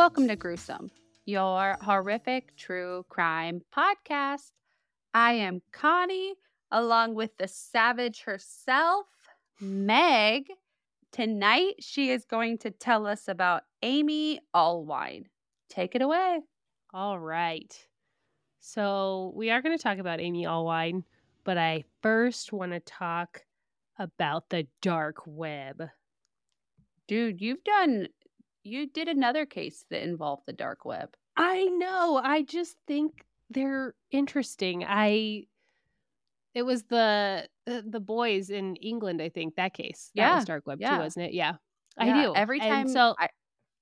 [0.00, 0.90] Welcome to Gruesome,
[1.26, 4.50] your horrific true crime podcast.
[5.12, 6.36] I am Connie,
[6.70, 9.04] along with the savage herself,
[9.60, 10.44] Meg.
[11.12, 15.24] Tonight, she is going to tell us about Amy Allwine.
[15.68, 16.40] Take it away.
[16.94, 17.78] All right.
[18.58, 21.04] So, we are going to talk about Amy Allwine,
[21.44, 23.42] but I first want to talk
[23.98, 25.90] about the dark web.
[27.06, 28.08] Dude, you've done,
[28.62, 31.10] you did another case that involved the dark web.
[31.36, 32.20] I know.
[32.22, 34.84] I just think they're interesting.
[34.86, 35.44] I
[36.54, 40.10] it was the the boys in England, I think, that case.
[40.14, 40.96] That Yeah, was dark web yeah.
[40.96, 41.34] too, wasn't it?
[41.34, 41.54] Yeah.
[41.96, 42.34] I Yeah, do.
[42.34, 43.28] Every And time, so I,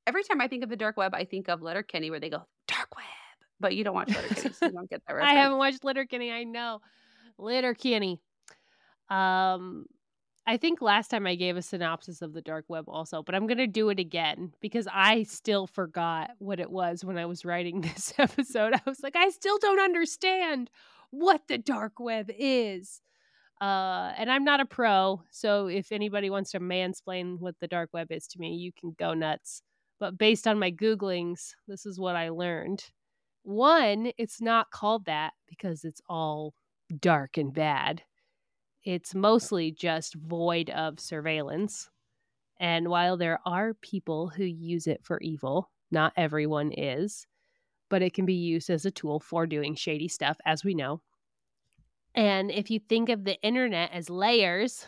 [0.06, 2.42] every time I think of the dark web, I think of Letterkenny, where they go
[2.66, 3.04] dark web.
[3.60, 5.30] But you don't watch Letterkenny, so you don't get that reference.
[5.36, 6.80] I haven't watched Letterkenny, I know.
[7.38, 8.20] Letterkenny.
[9.10, 9.86] Um
[10.48, 13.46] I think last time I gave a synopsis of the dark web also, but I'm
[13.46, 17.44] going to do it again because I still forgot what it was when I was
[17.44, 18.72] writing this episode.
[18.72, 20.70] I was like, I still don't understand
[21.10, 23.02] what the dark web is.
[23.60, 27.90] Uh, and I'm not a pro, so if anybody wants to mansplain what the dark
[27.92, 29.60] web is to me, you can go nuts.
[30.00, 32.86] But based on my Googlings, this is what I learned.
[33.42, 36.54] One, it's not called that because it's all
[37.00, 38.02] dark and bad.
[38.84, 41.90] It's mostly just void of surveillance.
[42.60, 47.26] And while there are people who use it for evil, not everyone is,
[47.88, 51.00] but it can be used as a tool for doing shady stuff, as we know.
[52.14, 54.86] And if you think of the internet as layers,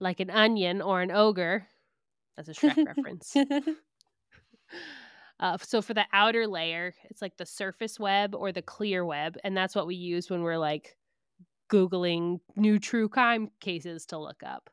[0.00, 1.66] like an onion or an ogre,
[2.36, 3.34] that's a Shrek reference.
[5.38, 9.36] Uh, so for the outer layer, it's like the surface web or the clear web,
[9.44, 10.95] and that's what we use when we're like
[11.68, 14.70] googling new true crime cases to look up.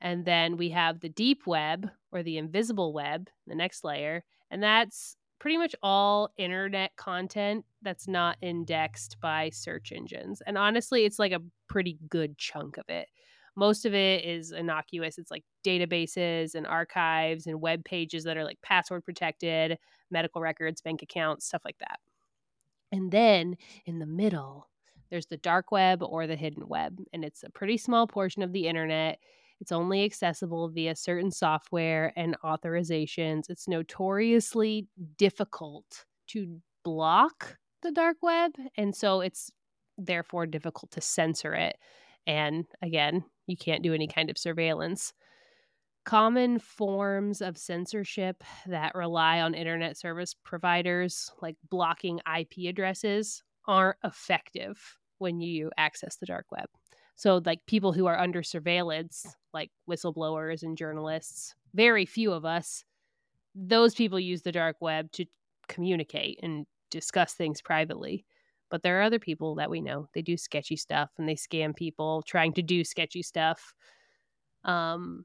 [0.00, 4.62] And then we have the deep web or the invisible web, the next layer, and
[4.62, 10.42] that's pretty much all internet content that's not indexed by search engines.
[10.46, 13.08] And honestly, it's like a pretty good chunk of it.
[13.54, 15.18] Most of it is innocuous.
[15.18, 19.78] It's like databases and archives and web pages that are like password protected,
[20.10, 21.98] medical records, bank accounts, stuff like that.
[22.92, 23.56] And then
[23.86, 24.68] in the middle,
[25.10, 28.52] there's the dark web or the hidden web, and it's a pretty small portion of
[28.52, 29.18] the internet.
[29.60, 33.48] It's only accessible via certain software and authorizations.
[33.48, 34.86] It's notoriously
[35.16, 39.50] difficult to block the dark web, and so it's
[39.98, 41.76] therefore difficult to censor it.
[42.26, 45.12] And again, you can't do any kind of surveillance.
[46.04, 53.98] Common forms of censorship that rely on internet service providers, like blocking IP addresses, aren't
[54.04, 56.66] effective when you access the dark web.
[57.16, 62.84] So, like people who are under surveillance, like whistleblowers and journalists, very few of us,
[63.54, 65.24] those people use the dark web to
[65.66, 68.26] communicate and discuss things privately.
[68.68, 70.08] But there are other people that we know.
[70.12, 73.74] They do sketchy stuff and they scam people trying to do sketchy stuff.
[74.64, 75.24] Um,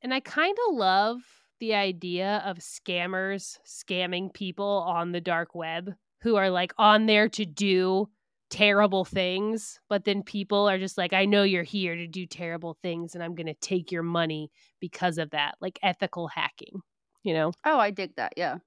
[0.00, 1.18] and I kind of love
[1.58, 7.28] the idea of scammers scamming people on the dark web who are like on there
[7.28, 8.08] to do
[8.48, 12.74] terrible things, but then people are just like, I know you're here to do terrible
[12.82, 16.82] things and I'm going to take your money because of that, like ethical hacking,
[17.22, 17.52] you know?
[17.64, 18.34] oh, I dig that.
[18.36, 18.58] Yeah.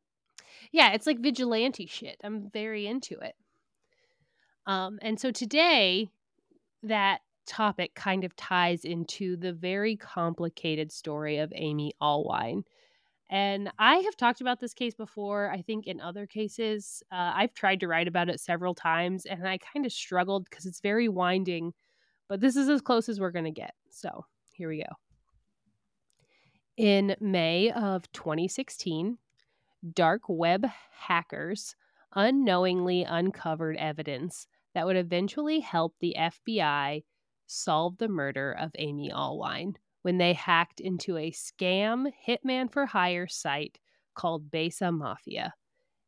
[0.72, 2.18] yeah, it's like vigilante shit.
[2.24, 3.36] I'm very into it.
[4.66, 6.10] Um, and so today,
[6.84, 12.64] that topic kind of ties into the very complicated story of Amy Allwine.
[13.36, 17.04] And I have talked about this case before, I think in other cases.
[17.12, 20.66] Uh, I've tried to write about it several times and I kind of struggled because
[20.66, 21.74] it's very winding,
[22.30, 23.74] but this is as close as we're going to get.
[23.90, 24.96] So here we go.
[26.78, 29.18] In May of 2016,
[29.94, 30.66] dark web
[30.98, 31.76] hackers
[32.16, 37.04] unknowingly uncovered evidence that would eventually help the FBI
[37.48, 39.76] solve the murder of Amy Allwine
[40.06, 43.80] when they hacked into a scam hitman for hire site
[44.14, 45.56] called Besa Mafia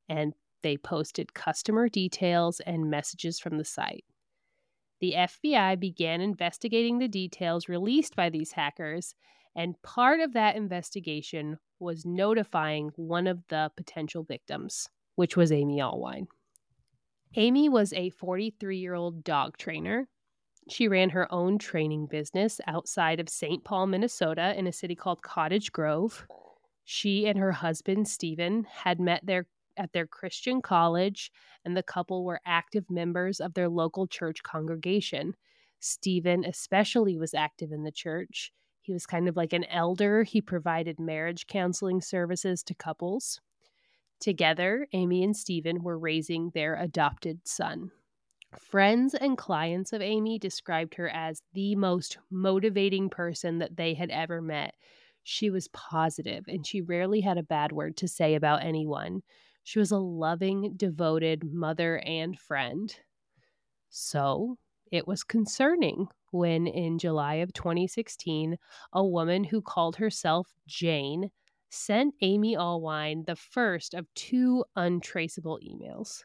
[0.07, 4.05] and they posted customer details and messages from the site.
[5.01, 9.15] The FBI began investigating the details released by these hackers,
[9.55, 15.79] and part of that investigation was notifying one of the potential victims, which was Amy
[15.79, 16.27] Allwine.
[17.35, 20.07] Amy was a 43 year old dog trainer.
[20.69, 23.63] She ran her own training business outside of St.
[23.63, 26.27] Paul, Minnesota, in a city called Cottage Grove.
[26.83, 29.47] She and her husband, Stephen, had met there
[29.77, 31.31] at their Christian college,
[31.63, 35.35] and the couple were active members of their local church congregation.
[35.79, 38.51] Stephen, especially, was active in the church.
[38.81, 40.23] He was kind of like an elder.
[40.23, 43.39] He provided marriage counseling services to couples.
[44.19, 47.91] Together, Amy and Stephen were raising their adopted son.
[48.55, 54.09] Friends and clients of Amy described her as the most motivating person that they had
[54.09, 54.75] ever met.
[55.23, 59.21] She was positive and she rarely had a bad word to say about anyone.
[59.63, 62.95] She was a loving, devoted mother and friend.
[63.89, 64.57] So
[64.91, 68.57] it was concerning when, in July of 2016,
[68.93, 71.31] a woman who called herself Jane
[71.69, 76.23] sent Amy Allwine the first of two untraceable emails.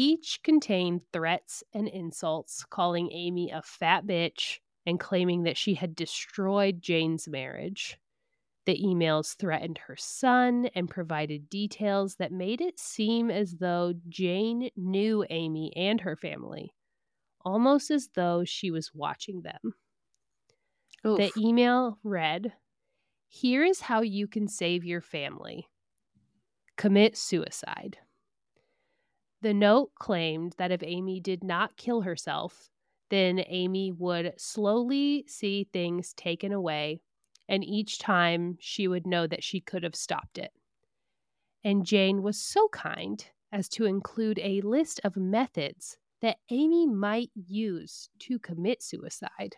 [0.00, 5.96] Each contained threats and insults, calling Amy a fat bitch and claiming that she had
[5.96, 7.98] destroyed Jane's marriage.
[8.64, 14.70] The emails threatened her son and provided details that made it seem as though Jane
[14.76, 16.72] knew Amy and her family,
[17.44, 19.74] almost as though she was watching them.
[21.04, 21.18] Oof.
[21.18, 22.52] The email read
[23.26, 25.66] Here is how you can save your family
[26.76, 27.98] commit suicide.
[29.40, 32.70] The note claimed that if Amy did not kill herself,
[33.10, 37.00] then Amy would slowly see things taken away
[37.48, 40.52] and each time she would know that she could have stopped it.
[41.64, 47.30] And Jane was so kind as to include a list of methods that Amy might
[47.34, 49.56] use to commit suicide.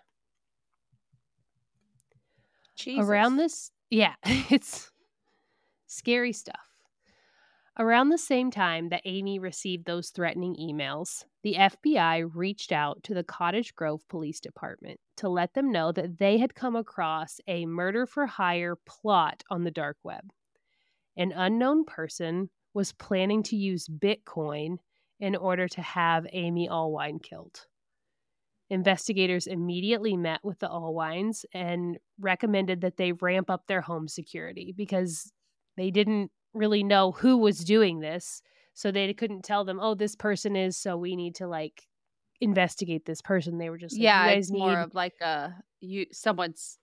[2.76, 3.04] Jesus.
[3.04, 4.90] Around this, yeah, it's
[5.86, 6.69] scary stuff.
[7.80, 13.14] Around the same time that Amy received those threatening emails, the FBI reached out to
[13.14, 17.64] the Cottage Grove Police Department to let them know that they had come across a
[17.64, 20.30] murder for hire plot on the dark web.
[21.16, 24.76] An unknown person was planning to use Bitcoin
[25.18, 27.64] in order to have Amy Allwine killed.
[28.68, 34.74] Investigators immediately met with the Allwines and recommended that they ramp up their home security
[34.76, 35.32] because
[35.78, 38.42] they didn't really know who was doing this.
[38.74, 41.86] So they couldn't tell them, oh, this person is, so we need to like
[42.40, 43.58] investigate this person.
[43.58, 44.58] They were just like, yeah, it's need...
[44.58, 46.78] more of like a you someone's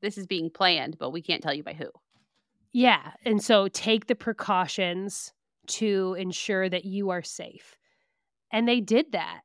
[0.00, 1.90] this is being planned, but we can't tell you by who.
[2.72, 3.12] Yeah.
[3.24, 5.32] And so take the precautions
[5.66, 7.76] to ensure that you are safe.
[8.52, 9.40] And they did that.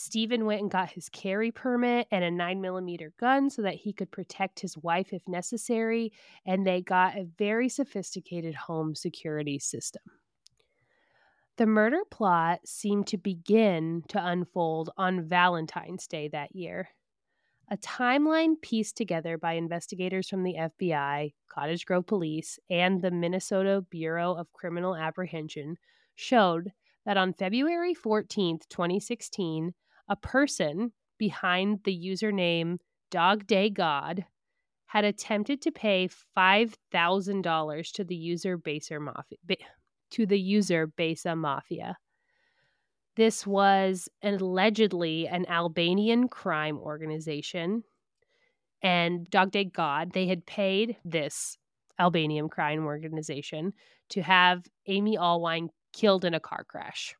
[0.00, 3.92] Stephen went and got his carry permit and a nine millimeter gun so that he
[3.92, 6.12] could protect his wife if necessary.
[6.46, 10.02] And they got a very sophisticated home security system.
[11.56, 16.90] The murder plot seemed to begin to unfold on Valentine's Day that year.
[17.68, 23.84] A timeline pieced together by investigators from the FBI, Cottage Grove Police, and the Minnesota
[23.90, 25.76] Bureau of Criminal Apprehension
[26.14, 26.70] showed
[27.04, 29.74] that on February 14th, 2016,
[30.08, 32.78] a person behind the username
[33.10, 34.24] Dog Day God
[34.86, 39.38] had attempted to pay $5,000 to the user Baser Mafia
[40.10, 41.96] to the user Besa Mafia.
[43.16, 47.82] This was allegedly an Albanian crime organization.
[48.82, 51.58] And Dog Day God, they had paid this
[51.98, 53.72] Albanian crime organization
[54.10, 57.16] to have Amy Allwine killed in a car crash.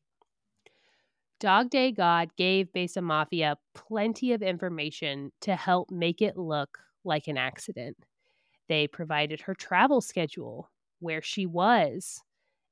[1.39, 7.27] Dog Day God gave Besa Mafia plenty of information to help make it look like
[7.27, 7.95] an accident.
[8.67, 10.69] They provided her travel schedule,
[10.99, 12.21] where she was,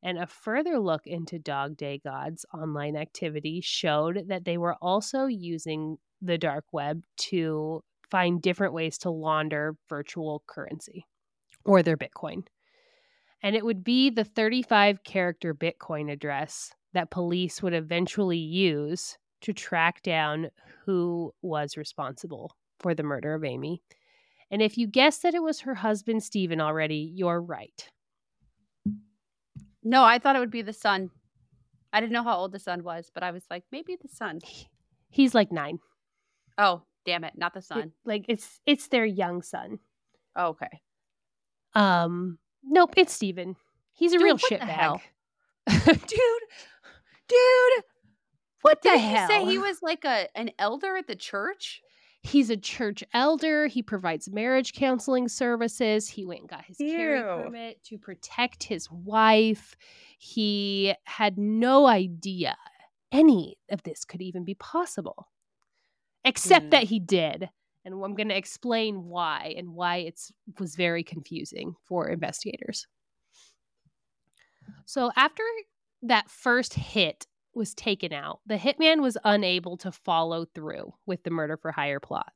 [0.04, 5.28] and a further look into Dog Day God's online activity showed that they were also
[5.28, 7.82] using the dark web to
[8.12, 11.06] find different ways to launder virtual currency
[11.64, 12.44] or their Bitcoin.
[13.42, 19.54] And it would be the 35 character Bitcoin address that police would eventually use to
[19.54, 20.50] track down
[20.86, 23.82] who was responsible for the murder of Amy.
[24.50, 27.90] And if you guessed that it was her husband, Stephen, already, you're right.
[29.84, 31.12] No, I thought it would be the son.
[31.94, 34.40] I didn't know how old the son was, but I was like, maybe the son.
[35.10, 35.80] He's like nine.
[36.58, 37.80] Oh, damn it, not the son.
[37.80, 39.80] It, like it's it's their young son.
[40.36, 40.82] Oh, okay.
[41.74, 43.56] Um, nope, it's Stephen.
[43.94, 45.00] He's a Dude, real shitbag.
[45.86, 46.44] Dude,
[47.28, 47.84] dude.
[48.62, 49.28] What the Did hell?
[49.28, 51.82] say he was like a an elder at the church?
[52.24, 53.68] He's a church elder.
[53.68, 56.10] He provides marriage counseling services.
[56.10, 56.92] He went and got his Ew.
[56.92, 59.76] carry permit to protect his wife.
[60.18, 62.58] He had no idea
[63.12, 65.30] any of this could even be possible,
[66.26, 66.72] except mm.
[66.72, 67.50] that he did.
[67.86, 70.20] And I'm going to explain why and why it
[70.60, 72.86] was very confusing for investigators.
[74.86, 75.44] So after
[76.02, 81.32] that first hit was taken out, the hitman was unable to follow through with the
[81.32, 82.32] murder for hire plot.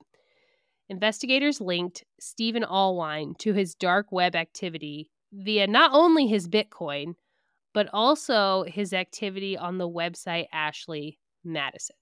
[0.89, 7.13] Investigators linked Stephen Allwine to his dark web activity via not only his Bitcoin,
[7.73, 11.95] but also his activity on the website Ashley Madison.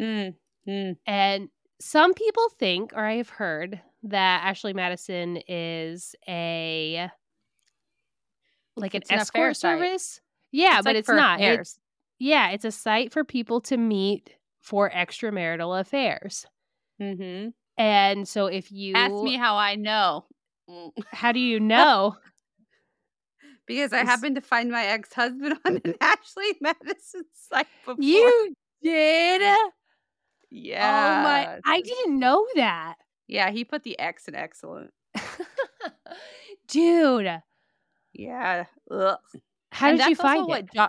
[0.00, 0.34] Mm,
[0.66, 0.96] mm.
[1.06, 1.48] And
[1.80, 7.10] some people think, or I have heard, that Ashley Madison is a
[8.76, 10.20] like an escort service.
[10.56, 11.40] Yeah, It's but like it's not.
[11.40, 11.78] It's
[12.18, 16.46] yeah, it's a site for people to meet for extramarital affairs.
[17.00, 17.50] Mm-hmm.
[17.76, 20.24] And so if you Ask me how I know.
[20.68, 20.92] Mm.
[21.12, 22.16] how do you know?
[23.66, 28.02] Because I happened to find my ex husband on an Ashley Madison site before.
[28.02, 29.42] you did?
[30.50, 31.18] yeah.
[31.18, 32.94] Oh my I didn't know that.
[33.26, 34.90] Yeah, he put the X in excellent.
[36.68, 37.42] Dude,
[38.14, 38.64] Yeah.
[38.90, 39.18] Ugh.
[39.72, 40.66] How And did you find what it?
[40.74, 40.88] Jo-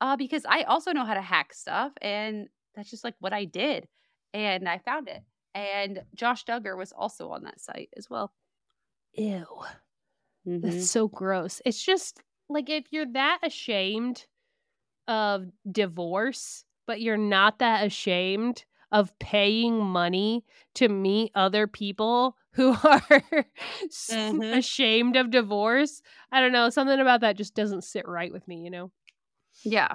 [0.00, 3.44] uh, because I also know how to hack stuff, and that's just like what I
[3.46, 3.88] did,
[4.34, 5.22] and I found it.
[5.54, 8.34] And Josh Duggar was also on that site as well.
[9.14, 9.64] Ew.
[10.46, 10.62] Mhm.
[10.62, 11.60] That's so gross.
[11.64, 14.26] It's just like if you're that ashamed
[15.08, 22.70] of divorce, but you're not that ashamed of paying money to meet other people who
[22.84, 23.00] are
[24.10, 24.56] Mhm.
[24.56, 26.02] ashamed of divorce.
[26.30, 26.70] I don't know.
[26.70, 28.90] Something about that just doesn't sit right with me, you know?
[29.64, 29.94] Yeah.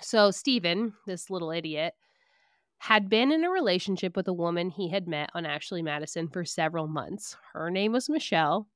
[0.00, 1.94] So, Stephen, this little idiot,
[2.78, 6.44] had been in a relationship with a woman he had met on Ashley Madison for
[6.44, 7.36] several months.
[7.52, 8.68] Her name was Michelle,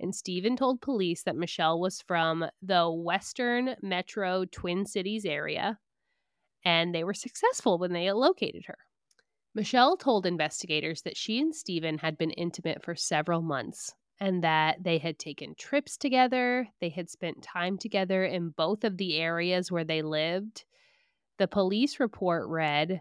[0.00, 5.78] and Stephen told police that Michelle was from the Western Metro Twin Cities area,
[6.64, 8.78] and they were successful when they located her.
[9.54, 14.82] Michelle told investigators that she and Stephen had been intimate for several months and that
[14.82, 16.68] they had taken trips together.
[16.80, 20.64] They had spent time together in both of the areas where they lived.
[21.38, 23.00] The police report read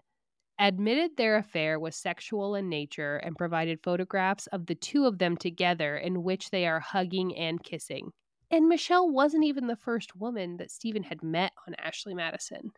[0.60, 5.36] admitted their affair was sexual in nature and provided photographs of the two of them
[5.36, 8.12] together in which they are hugging and kissing.
[8.52, 12.72] And Michelle wasn't even the first woman that Stephen had met on Ashley Madison.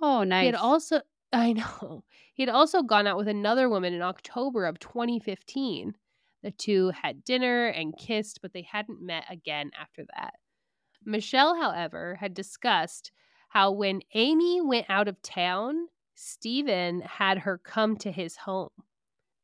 [0.00, 0.42] Oh, nice.
[0.42, 1.00] He had also,
[1.32, 2.04] I know,
[2.34, 5.94] he had also gone out with another woman in October of 2015.
[6.42, 10.34] The two had dinner and kissed, but they hadn't met again after that.
[11.04, 13.12] Michelle, however, had discussed
[13.48, 18.70] how when Amy went out of town, Stephen had her come to his home.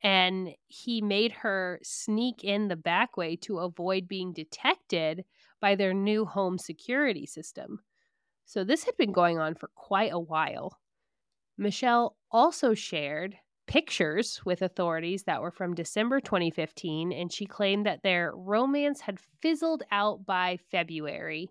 [0.02, 5.24] And he made her sneak in the back way to avoid being detected
[5.60, 7.80] by their new home security system.
[8.44, 10.78] So this had been going on for quite a while.
[11.62, 18.02] Michelle also shared pictures with authorities that were from December 2015, and she claimed that
[18.02, 21.48] their romance had fizzled out by February.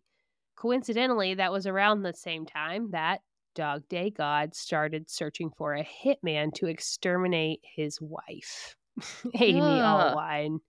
[0.56, 3.22] Coincidentally, that was around the same time that
[3.56, 8.76] Dog Day God started searching for a hitman to exterminate his wife,
[9.36, 10.16] Amy Ugh.
[10.16, 10.60] Allwine.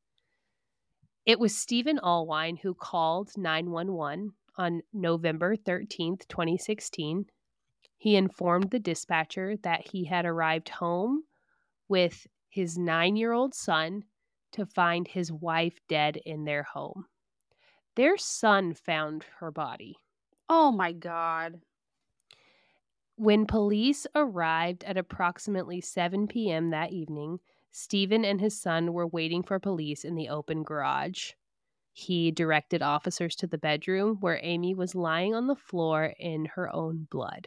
[1.26, 7.26] It was Stephen Allwine who called 911 on November 13th, 2016.
[8.02, 11.22] He informed the dispatcher that he had arrived home
[11.86, 14.02] with his nine year old son
[14.50, 17.06] to find his wife dead in their home.
[17.94, 19.94] Their son found her body.
[20.48, 21.60] oh my god.
[23.14, 26.70] When police arrived at approximately 7 p.m.
[26.70, 27.38] that evening,
[27.70, 31.34] Stephen and his son were waiting for police in the open garage.
[31.92, 36.68] He directed officers to the bedroom where Amy was lying on the floor in her
[36.74, 37.46] own blood.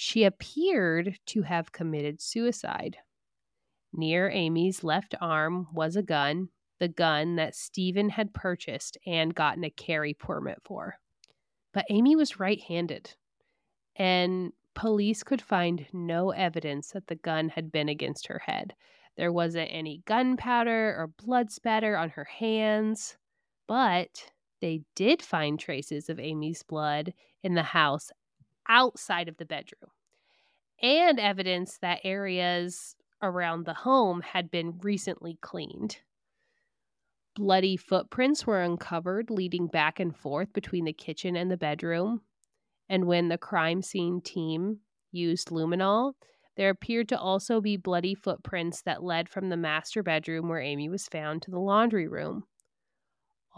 [0.00, 2.98] She appeared to have committed suicide.
[3.92, 9.64] Near Amy's left arm was a gun, the gun that Stephen had purchased and gotten
[9.64, 11.00] a carry permit for.
[11.72, 13.16] But Amy was right handed,
[13.96, 18.76] and police could find no evidence that the gun had been against her head.
[19.16, 23.16] There wasn't any gunpowder or blood spatter on her hands,
[23.66, 28.12] but they did find traces of Amy's blood in the house
[28.68, 29.90] outside of the bedroom
[30.82, 35.98] and evidence that areas around the home had been recently cleaned.
[37.34, 42.22] Bloody footprints were uncovered leading back and forth between the kitchen and the bedroom.
[42.88, 44.80] And when the crime scene team
[45.12, 46.14] used luminol,
[46.56, 50.88] there appeared to also be bloody footprints that led from the master bedroom where Amy
[50.88, 52.44] was found to the laundry room.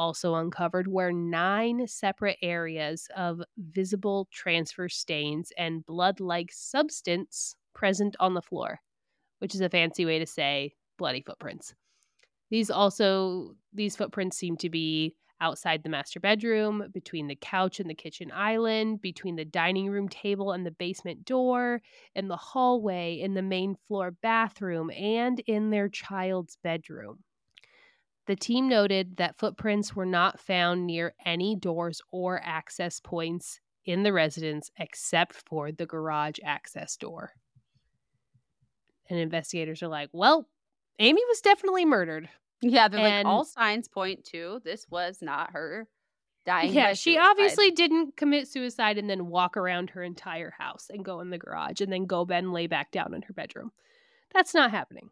[0.01, 8.17] Also uncovered were nine separate areas of visible transfer stains and blood like substance present
[8.19, 8.81] on the floor,
[9.41, 11.75] which is a fancy way to say bloody footprints.
[12.49, 17.91] These also these footprints seem to be outside the master bedroom, between the couch and
[17.91, 21.83] the kitchen island, between the dining room table and the basement door,
[22.15, 27.23] in the hallway, in the main floor bathroom, and in their child's bedroom.
[28.31, 34.05] The team noted that footprints were not found near any doors or access points in
[34.05, 37.33] the residence except for the garage access door.
[39.09, 40.47] And investigators are like, well,
[41.01, 42.29] Amy was definitely murdered.
[42.63, 45.89] Yeah, they're And- like all signs point to this was not her
[46.47, 46.73] dying.
[46.73, 51.19] Yeah, she obviously didn't commit suicide and then walk around her entire house and go
[51.19, 53.73] in the garage and then go bed and lay back down in her bedroom.
[54.33, 55.11] That's not happening.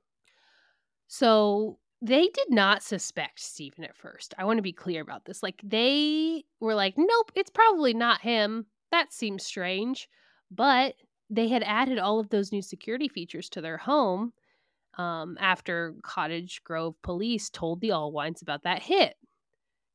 [1.08, 4.34] So they did not suspect Stephen at first.
[4.38, 5.42] I want to be clear about this.
[5.42, 8.66] Like they were like, nope, it's probably not him.
[8.92, 10.08] That seems strange.
[10.50, 10.94] But
[11.28, 14.32] they had added all of those new security features to their home
[14.96, 19.14] um, after Cottage Grove police told the Allwines about that hit.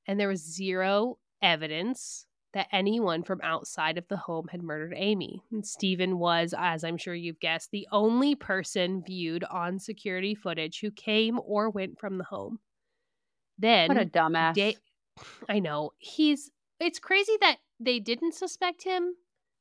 [0.06, 5.44] And there was zero evidence that anyone from outside of the home had murdered Amy.
[5.52, 10.80] And Stephen was, as I'm sure you've guessed, the only person viewed on security footage
[10.80, 12.60] who came or went from the home.
[13.58, 14.56] Then What a dumbass.
[14.56, 14.78] Da-
[15.50, 15.92] I know.
[15.98, 19.16] He's it's crazy that they didn't suspect him.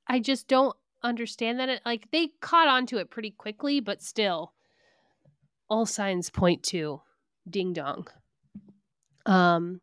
[0.07, 4.03] I just don't understand that it like they caught on to it pretty quickly, but
[4.03, 4.53] still
[5.69, 7.01] all signs point to
[7.49, 8.07] ding dong.
[9.27, 9.81] Um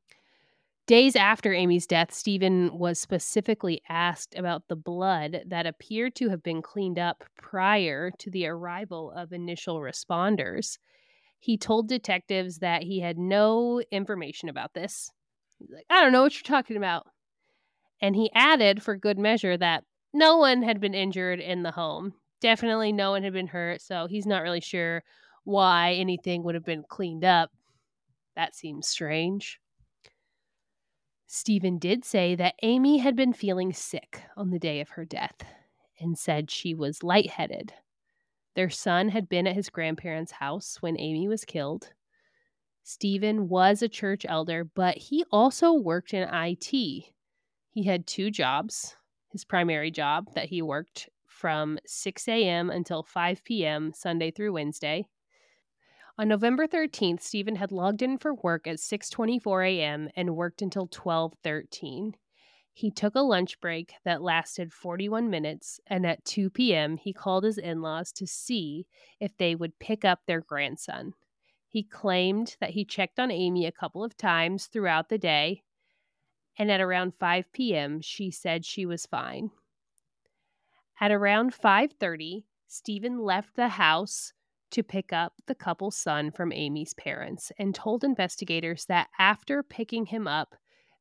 [0.89, 6.41] days after Amy's death, Stephen was specifically asked about the blood that appeared to have
[6.41, 10.79] been cleaned up prior to the arrival of initial responders.
[11.37, 15.11] He told detectives that he had no information about this.
[15.59, 17.05] He's like, I don't know what you're talking about.
[18.01, 22.15] And he added, for good measure, that no one had been injured in the home.
[22.41, 25.03] Definitely no one had been hurt, so he's not really sure
[25.43, 27.51] why anything would have been cleaned up.
[28.35, 29.59] That seems strange.
[31.31, 35.43] Stephen did say that Amy had been feeling sick on the day of her death
[35.99, 37.71] and said she was lightheaded.
[38.55, 41.93] Their son had been at his grandparents' house when Amy was killed.
[42.81, 46.71] Stephen was a church elder, but he also worked in IT.
[46.71, 48.95] He had two jobs.
[49.31, 52.71] His primary job that he worked from 6 a.m.
[52.71, 53.93] until 5 p.m.
[53.93, 55.05] Sunday through Wednesday.
[56.19, 60.09] On November 13th, Stephen had logged in for work at 6:24 a.m.
[60.17, 62.15] and worked until 12:13.
[62.73, 67.45] He took a lunch break that lasted 41 minutes, and at 2 p.m., he called
[67.45, 68.85] his in-laws to see
[69.21, 71.13] if they would pick up their grandson.
[71.69, 75.63] He claimed that he checked on Amy a couple of times throughout the day,
[76.57, 79.51] and at around 5 p.m., she said she was fine.
[80.99, 84.33] At around 5:30, Stephen left the house
[84.71, 90.05] to pick up the couple's son from Amy's parents and told investigators that after picking
[90.05, 90.55] him up,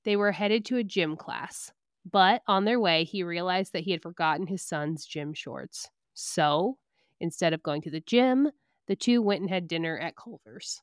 [0.04, 1.72] they were headed to a gym class.
[2.10, 5.88] But on their way, he realized that he had forgotten his son's gym shorts.
[6.14, 6.78] So,
[7.20, 8.50] instead of going to the gym,
[8.86, 10.80] the two went and had dinner at Culver's.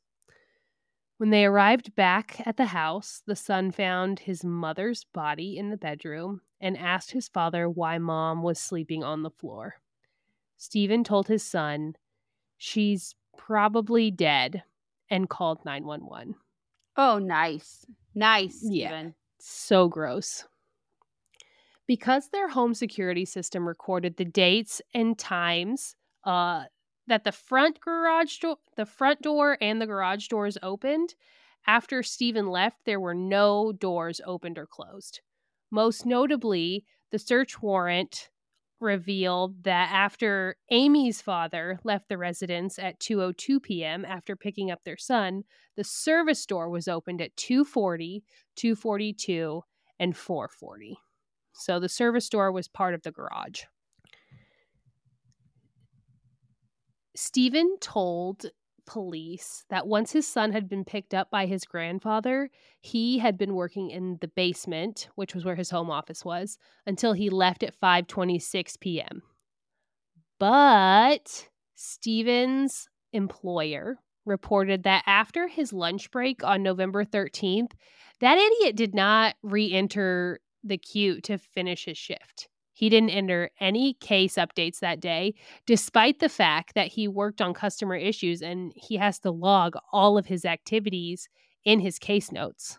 [1.17, 5.78] When they arrived back at the house, the son found his mother's body in the
[5.78, 9.76] bedroom and asked his father why mom was sleeping on the floor.
[10.58, 11.95] Stephen told his son,
[12.58, 14.63] She's probably dead,
[15.10, 16.36] and called 911.
[16.98, 17.86] Oh, nice.
[18.13, 18.88] Nice, Yeah.
[18.88, 19.15] Stephen.
[19.39, 20.46] So gross.
[21.88, 26.63] Because their home security system recorded the dates and times uh,
[27.08, 31.13] that the front garage door, the front door and the garage doors opened,
[31.68, 35.22] after Stephen left, there were no doors opened or closed.
[35.70, 38.30] Most notably, the search warrant
[38.86, 44.06] revealed that after Amy's father left the residence at 2:02 p.m.
[44.06, 45.43] after picking up their son,
[45.76, 48.24] the service door was opened at 2:40,
[48.56, 49.62] 2:42,
[50.00, 50.95] and 4:40.
[51.54, 53.63] So the service door was part of the garage.
[57.15, 58.45] Stephen told
[58.86, 62.50] police that once his son had been picked up by his grandfather,
[62.82, 67.13] he had been working in the basement, which was where his home office was, until
[67.13, 69.21] he left at 5:26 p.m.
[70.39, 77.71] But Stephens' employer reported that after his lunch break on November 13th,
[78.19, 82.50] that idiot did not re-enter the queue to finish his shift.
[82.75, 85.33] He didn't enter any case updates that day,
[85.65, 90.17] despite the fact that he worked on customer issues and he has to log all
[90.17, 91.29] of his activities
[91.63, 92.77] in his case notes.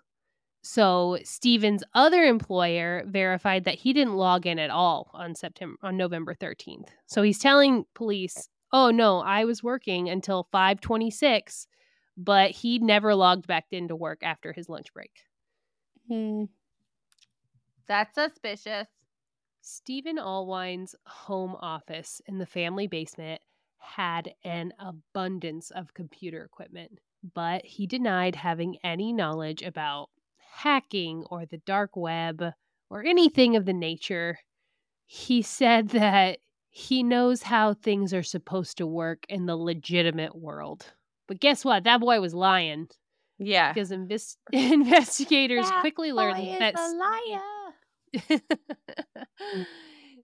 [0.63, 5.97] So Stephen's other employer verified that he didn't log in at all on September on
[5.97, 6.91] November 13th.
[7.07, 11.69] So he's telling police, "Oh no, I was working until 5:26,
[12.17, 15.23] but he never logged back into work after his lunch break."
[16.09, 16.45] Hmm.
[17.87, 18.89] That's suspicious.
[19.69, 23.41] Stephen Allwine's home office in the family basement
[23.79, 27.01] had an abundance of computer equipment.
[27.35, 32.53] but he denied having any knowledge about hacking or the dark web
[32.89, 34.39] or anything of the nature.
[35.07, 36.39] He said that
[36.71, 40.93] he knows how things are supposed to work in the legitimate world.
[41.27, 41.83] But guess what?
[41.83, 42.87] That boy was lying.
[43.39, 43.73] Yeah.
[43.73, 47.56] Because inves- investigators That quickly learned boy that a liar.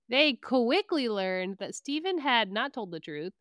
[0.09, 3.33] they quickly learned that Stephen had not told the truth.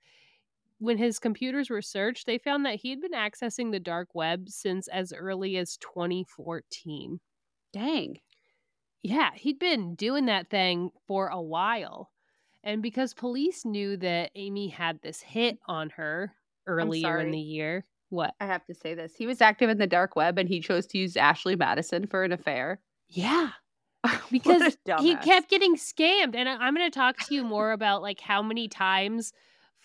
[0.79, 4.49] When his computers were searched, they found that he had been accessing the dark web
[4.49, 7.19] since as early as 2014.
[7.71, 8.17] Dang.
[9.03, 12.11] Yeah, he'd been doing that thing for a while.
[12.63, 16.35] And because police knew that Amy had this hit on her
[16.67, 18.33] earlier in the year, what?
[18.39, 19.15] I have to say this.
[19.15, 22.23] He was active in the dark web and he chose to use Ashley Madison for
[22.23, 22.81] an affair.
[23.07, 23.51] Yeah,
[24.31, 28.01] because he kept getting scammed and I- i'm going to talk to you more about
[28.01, 29.33] like how many times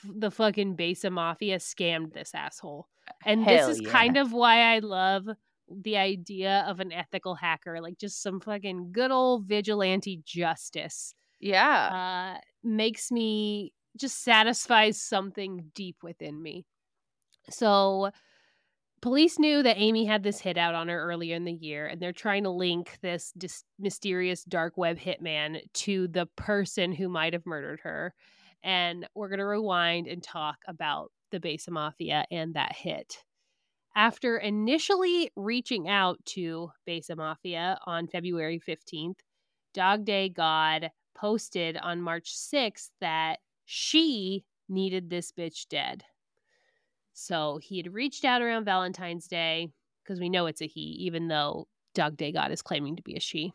[0.04, 2.88] f- the fucking besa mafia scammed this asshole
[3.26, 3.90] and Hell this is yeah.
[3.90, 5.28] kind of why i love
[5.68, 12.36] the idea of an ethical hacker like just some fucking good old vigilante justice Yeah.
[12.36, 16.66] uh makes me just satisfies something deep within me
[17.50, 18.10] so
[19.00, 22.00] police knew that Amy had this hit out on her earlier in the year, and
[22.00, 27.32] they're trying to link this dis- mysterious dark web hitman to the person who might
[27.32, 28.14] have murdered her.
[28.62, 33.18] And we're going to rewind and talk about the Besa Mafia and that hit.
[33.94, 39.20] After initially reaching out to Besa Mafia on February 15th,
[39.72, 46.04] Dog Day God posted on March 6th that she needed this bitch dead.
[47.18, 49.70] So he had reached out around Valentine's Day
[50.04, 53.16] because we know it's a he, even though Dog Day God is claiming to be
[53.16, 53.54] a she.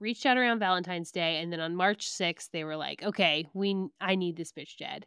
[0.00, 3.86] Reached out around Valentine's Day, and then on March 6th, they were like, "Okay, we
[4.00, 5.06] I need this bitch dead."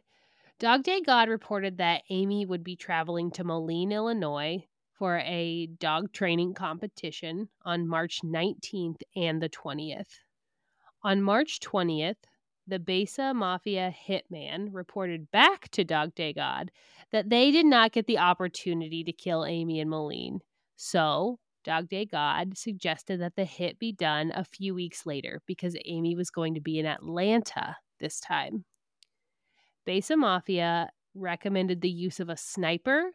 [0.60, 6.10] Dog Day God reported that Amy would be traveling to Moline, Illinois, for a dog
[6.10, 10.20] training competition on March 19th and the 20th.
[11.02, 12.24] On March 20th,
[12.66, 16.70] the Besa Mafia hitman reported back to Dog Day God
[17.10, 20.40] that they did not get the opportunity to kill Amy and Moline.
[20.76, 25.76] So, Dog Day God suggested that the hit be done a few weeks later because
[25.84, 28.64] Amy was going to be in Atlanta this time.
[29.84, 33.10] Besa Mafia recommended the use of a sniper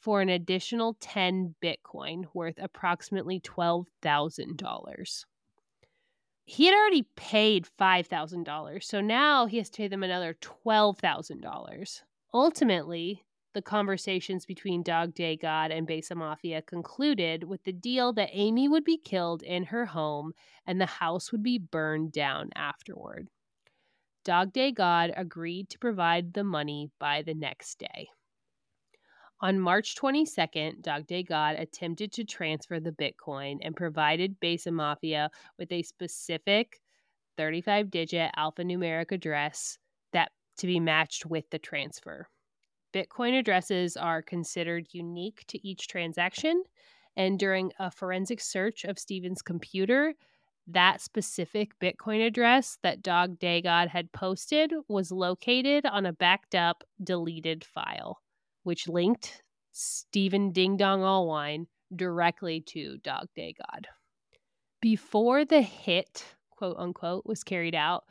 [0.00, 5.24] for an additional 10 Bitcoin worth approximately $12,000.
[6.46, 12.02] He had already paid $5,000, so now he has to pay them another $12,000.
[12.34, 18.30] Ultimately, the conversations between Dog Day God and Besa Mafia concluded with the deal that
[18.32, 20.32] Amy would be killed in her home
[20.66, 23.28] and the house would be burned down afterward.
[24.24, 28.08] Dog Day God agreed to provide the money by the next day.
[29.40, 35.28] On March 22nd, Dog Day God attempted to transfer the Bitcoin and provided Besa Mafia
[35.58, 36.80] with a specific
[37.36, 39.78] 35 digit alphanumeric address
[40.12, 42.28] that to be matched with the transfer.
[42.94, 46.62] Bitcoin addresses are considered unique to each transaction,
[47.16, 50.14] and during a forensic search of Stephen's computer,
[50.68, 56.54] that specific Bitcoin address that Dog Day God had posted was located on a backed
[56.54, 58.20] up, deleted file,
[58.64, 63.86] which linked Stephen Ding Dong Allwine directly to Dog Day God.
[64.80, 68.04] Before the hit, quote unquote, was carried out,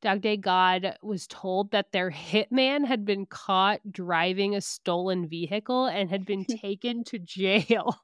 [0.00, 5.86] Dog Day God was told that their hitman had been caught driving a stolen vehicle
[5.86, 7.96] and had been taken to jail.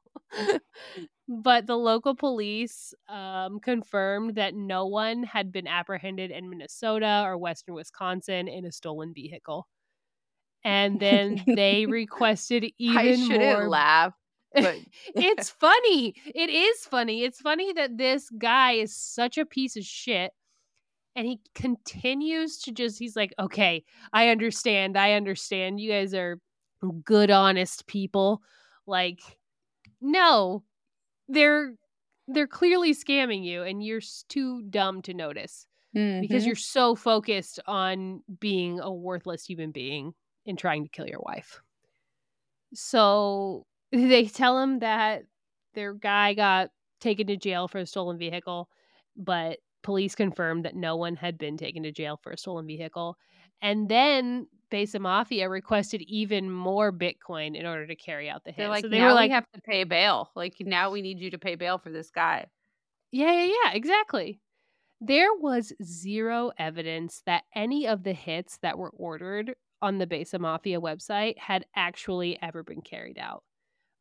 [1.28, 7.38] but the local police um, confirmed that no one had been apprehended in Minnesota or
[7.38, 9.68] Western Wisconsin in a stolen vehicle.
[10.64, 14.14] And then they requested even I shouldn't more laugh,
[14.58, 14.80] but
[15.18, 16.14] it's funny.
[16.34, 17.24] It is funny.
[17.24, 20.32] It's funny that this guy is such a piece of shit.
[21.16, 24.98] And he continues to just, he's like, okay, I understand.
[24.98, 25.80] I understand.
[25.80, 26.40] You guys are
[27.04, 28.42] good, honest people.
[28.86, 29.20] Like,
[30.00, 30.64] no,
[31.28, 31.74] they're
[32.28, 35.66] they're clearly scamming you and you're too dumb to notice
[36.20, 36.46] because Mhm.
[36.46, 40.14] you're so focused on being a worthless human being
[40.46, 41.60] and trying to kill your wife.
[42.74, 45.22] So they tell him that
[45.74, 48.68] their guy got taken to jail for a stolen vehicle,
[49.16, 53.16] but police confirmed that no one had been taken to jail for a stolen vehicle.
[53.62, 58.58] And then Besa Mafia requested even more Bitcoin in order to carry out the hit.
[58.58, 60.30] they're like, so they now were like, we have to pay bail.
[60.34, 62.46] Like now we need you to pay bail for this guy.
[63.12, 64.40] Yeah, yeah, yeah, exactly.
[65.00, 70.38] There was zero evidence that any of the hits that were ordered on the Besa
[70.38, 73.42] Mafia website had actually ever been carried out.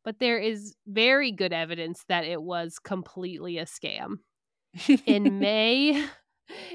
[0.04, 4.16] but there is very good evidence that it was completely a scam.
[5.06, 6.04] In May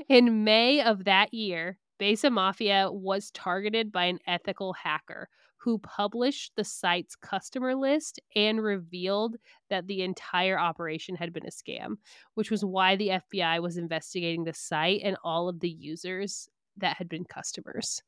[0.07, 6.53] in May of that year, Besa Mafia was targeted by an ethical hacker who published
[6.55, 9.35] the site's customer list and revealed
[9.69, 11.95] that the entire operation had been a scam,
[12.35, 16.97] which was why the FBI was investigating the site and all of the users that
[16.97, 18.01] had been customers.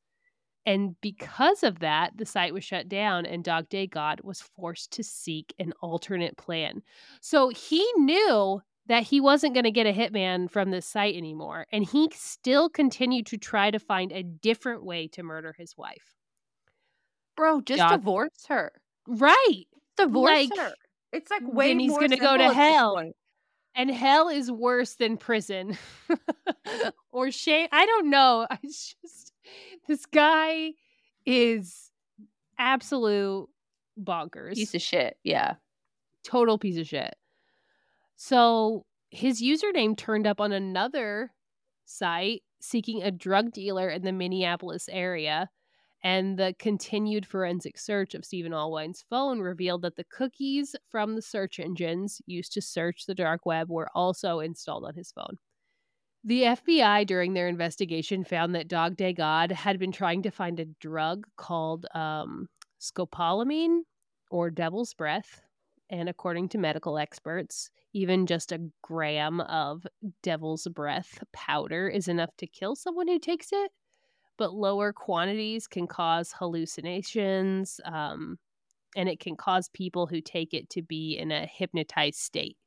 [0.65, 4.91] And because of that, the site was shut down and Dog Day God was forced
[4.91, 6.84] to seek an alternate plan.
[7.19, 11.65] So he knew that he wasn't going to get a hitman from this site anymore.
[11.71, 16.15] And he still continued to try to find a different way to murder his wife.
[17.36, 18.71] Bro, just Dog- divorce her.
[19.08, 19.63] Right.
[19.97, 20.74] Divorce Like, her.
[21.12, 23.12] It's like way then he's gonna go to hell.
[23.74, 25.78] And hell is worse than prison
[27.12, 27.67] or shame.
[27.71, 28.47] I don't know.
[28.63, 29.31] It's just,
[29.87, 30.71] this guy
[31.25, 31.91] is
[32.57, 33.49] absolute
[34.01, 34.55] bonkers.
[34.55, 35.17] Piece of shit.
[35.23, 35.55] Yeah.
[36.23, 37.15] total piece of shit.
[38.15, 41.31] So his username turned up on another
[41.85, 45.49] site seeking a drug dealer in the Minneapolis area.
[46.03, 51.21] And the continued forensic search of Stephen Allwine's phone revealed that the cookies from the
[51.21, 55.37] search engines used to search the dark web were also installed on his phone.
[56.23, 60.60] The FBI, during their investigation, found that Dog Day God had been trying to find
[60.60, 62.47] a drug called um,
[62.79, 63.79] scopolamine
[64.29, 65.41] or devil's breath.
[65.89, 69.86] And according to medical experts, even just a gram of
[70.21, 73.71] devil's breath powder is enough to kill someone who takes it.
[74.38, 78.38] But lower quantities can cause hallucinations, um,
[78.95, 82.57] and it can cause people who take it to be in a hypnotized state.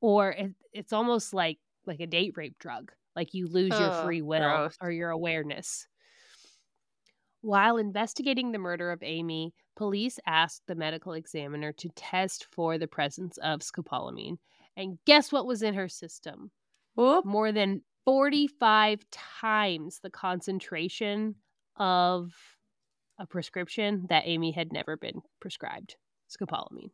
[0.00, 2.92] Or it, it's almost like like a date rape drug.
[3.20, 4.78] Like you lose your free will gross.
[4.80, 5.86] or your awareness.
[7.42, 12.86] While investigating the murder of Amy, police asked the medical examiner to test for the
[12.86, 14.38] presence of scopolamine.
[14.74, 16.50] And guess what was in her system?
[16.94, 17.26] Whoop.
[17.26, 21.34] More than 45 times the concentration
[21.76, 22.30] of
[23.18, 25.96] a prescription that Amy had never been prescribed
[26.30, 26.88] scopolamine.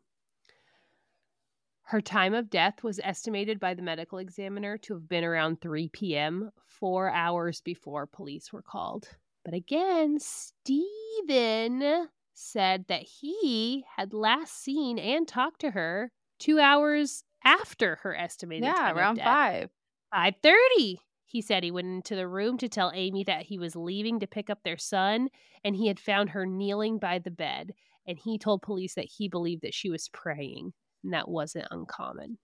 [1.91, 5.89] Her time of death was estimated by the medical examiner to have been around 3
[5.91, 9.17] p.m., four hours before police were called.
[9.45, 17.23] But again, Stephen said that he had last seen and talked to her two hours
[17.45, 19.71] after her estimated Yeah, time of around five.
[20.13, 20.99] 5:30.
[21.25, 24.27] He said he went into the room to tell Amy that he was leaving to
[24.27, 25.29] pick up their son
[25.63, 27.75] and he had found her kneeling by the bed
[28.09, 30.73] and he told police that he believed that she was praying
[31.07, 32.37] and that wasn't uncommon.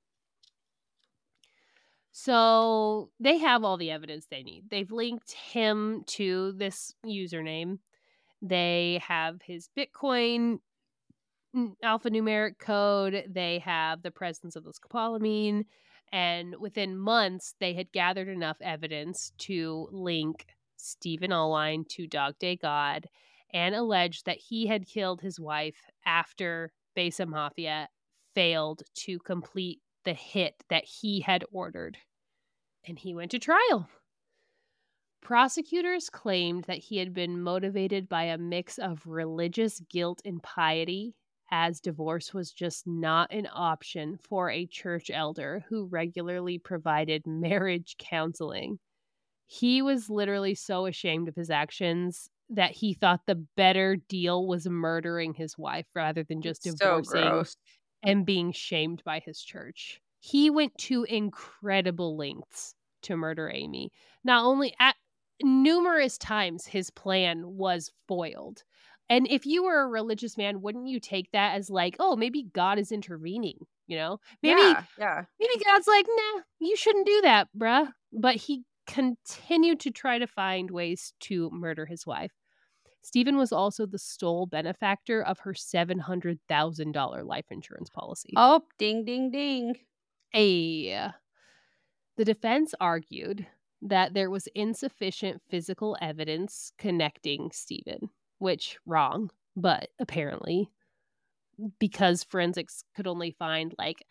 [2.12, 4.64] So, they have all the evidence they need.
[4.70, 7.78] They've linked him to this username.
[8.40, 10.58] They have his Bitcoin
[11.84, 13.24] alphanumeric code.
[13.28, 15.64] They have the presence of the scopolamine.
[16.12, 20.46] And within months, they had gathered enough evidence to link
[20.76, 23.06] Stephen Allwine to Dog Day God
[23.52, 27.88] and allege that he had killed his wife after Besa Mafia
[28.34, 31.98] failed to complete the hit that he had ordered.
[32.84, 33.88] And he went to trial.
[35.20, 41.14] Prosecutors claimed that he had been motivated by a mix of religious guilt and piety,
[41.50, 47.96] as divorce was just not an option for a church elder who regularly provided marriage
[47.98, 48.80] counseling.
[49.46, 54.66] He was literally so ashamed of his actions that he thought the better deal was
[54.68, 57.56] murdering his wife rather than just divorcing gross.
[58.02, 60.00] And being shamed by his church.
[60.20, 63.90] He went to incredible lengths to murder Amy.
[64.24, 64.94] Not only at
[65.42, 68.62] numerous times his plan was foiled.
[69.08, 72.46] And if you were a religious man, wouldn't you take that as like, oh, maybe
[72.54, 74.18] God is intervening, you know?
[74.42, 75.24] Maybe yeah, yeah.
[75.38, 77.88] maybe God's like, nah, you shouldn't do that, bruh.
[78.12, 82.32] But he continued to try to find ways to murder his wife.
[83.02, 88.32] Stephen was also the sole benefactor of her $700,000 life insurance policy.
[88.36, 89.74] Oh, ding, ding, ding.
[90.34, 91.10] A.
[92.16, 93.46] The defense argued
[93.82, 100.70] that there was insufficient physical evidence connecting Stephen, which wrong, but apparently
[101.78, 104.06] because forensics could only find like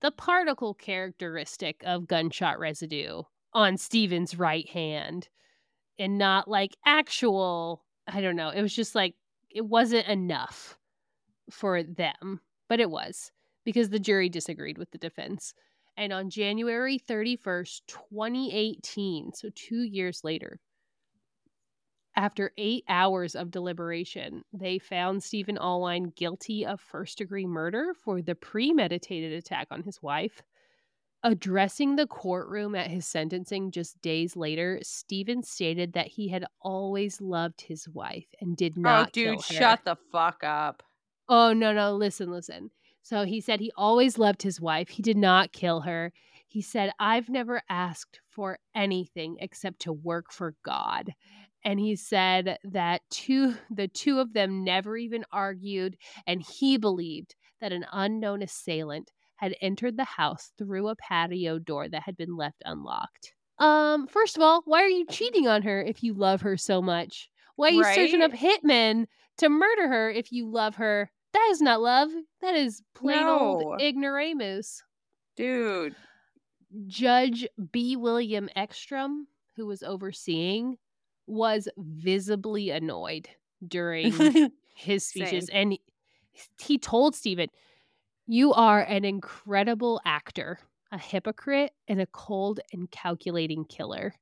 [0.00, 5.28] the particle characteristic of gunshot residue on Stephen's right hand
[5.98, 8.50] and not like actual I don't know.
[8.50, 9.14] It was just like
[9.50, 10.78] it wasn't enough
[11.50, 13.32] for them, but it was
[13.64, 15.54] because the jury disagreed with the defense.
[15.96, 20.60] And on January 31st, 2018, so 2 years later,
[22.16, 28.22] After eight hours of deliberation, they found Stephen Allwine guilty of first degree murder for
[28.22, 30.42] the premeditated attack on his wife.
[31.24, 37.20] Addressing the courtroom at his sentencing just days later, Stephen stated that he had always
[37.20, 39.08] loved his wife and did oh, not.
[39.08, 40.82] Oh, dude, shut the fuck up.
[41.28, 42.70] Oh, no, no, listen, listen.
[43.02, 44.88] So he said he always loved his wife.
[44.88, 46.12] He did not kill her.
[46.46, 51.14] He said, I've never asked for anything except to work for God.
[51.64, 57.36] And he said that two the two of them never even argued, and he believed
[57.60, 62.36] that an unknown assailant had entered the house through a patio door that had been
[62.36, 63.34] left unlocked.
[63.58, 66.80] Um, first of all, why are you cheating on her if you love her so
[66.80, 67.28] much?
[67.56, 69.06] Why are you searching up hitmen
[69.38, 71.10] to murder her if you love her?
[71.32, 72.10] That is not love.
[72.40, 73.38] That is plain No.
[73.40, 74.80] old ignoramus.
[75.36, 75.96] Dude.
[76.86, 77.96] Judge B.
[77.96, 79.26] William Ekstrom,
[79.56, 80.76] who was overseeing,
[81.26, 83.28] was visibly annoyed
[83.66, 84.12] during
[84.76, 85.48] his speeches.
[85.52, 85.80] And he,
[86.60, 87.48] he told Stephen,
[88.26, 90.60] You are an incredible actor,
[90.92, 94.14] a hypocrite, and a cold and calculating killer.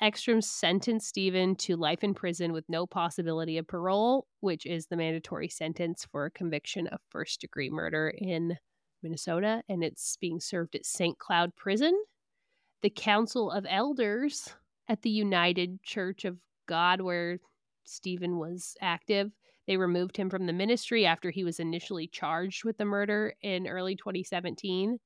[0.00, 4.96] Ekstrom sentenced Stephen to life in prison with no possibility of parole, which is the
[4.96, 8.56] mandatory sentence for a conviction of first degree murder in
[9.02, 11.18] Minnesota, and it's being served at St.
[11.18, 11.94] Cloud Prison.
[12.82, 14.54] The Council of Elders
[14.88, 17.38] at the United Church of God, where
[17.84, 19.30] Stephen was active,
[19.66, 23.66] they removed him from the ministry after he was initially charged with the murder in
[23.66, 24.98] early 2017.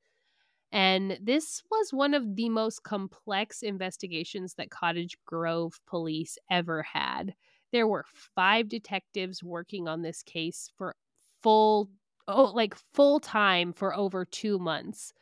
[0.71, 7.35] And this was one of the most complex investigations that Cottage Grove police ever had.
[7.73, 10.97] There were five detectives working on this case for
[11.43, 11.89] full
[12.27, 15.15] oh like full time for over 2 months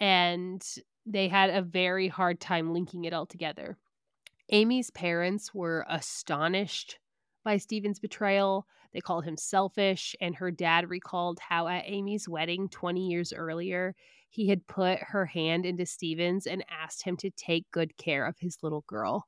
[0.00, 0.64] and
[1.06, 3.76] they had a very hard time linking it all together.
[4.50, 6.98] Amy's parents were astonished
[7.44, 8.66] by Stephen's betrayal.
[8.92, 13.94] They called him selfish, and her dad recalled how at Amy's wedding 20 years earlier,
[14.30, 18.38] he had put her hand into Stephen's and asked him to take good care of
[18.38, 19.26] his little girl.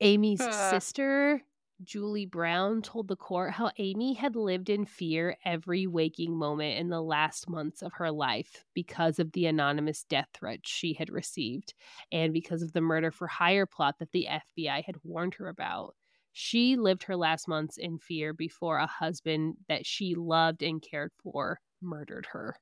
[0.00, 1.42] Amy's sister,
[1.82, 6.88] Julie Brown, told the court how Amy had lived in fear every waking moment in
[6.88, 11.74] the last months of her life because of the anonymous death threats she had received
[12.10, 15.94] and because of the murder for hire plot that the FBI had warned her about.
[16.32, 21.12] She lived her last months in fear before a husband that she loved and cared
[21.22, 22.56] for murdered her.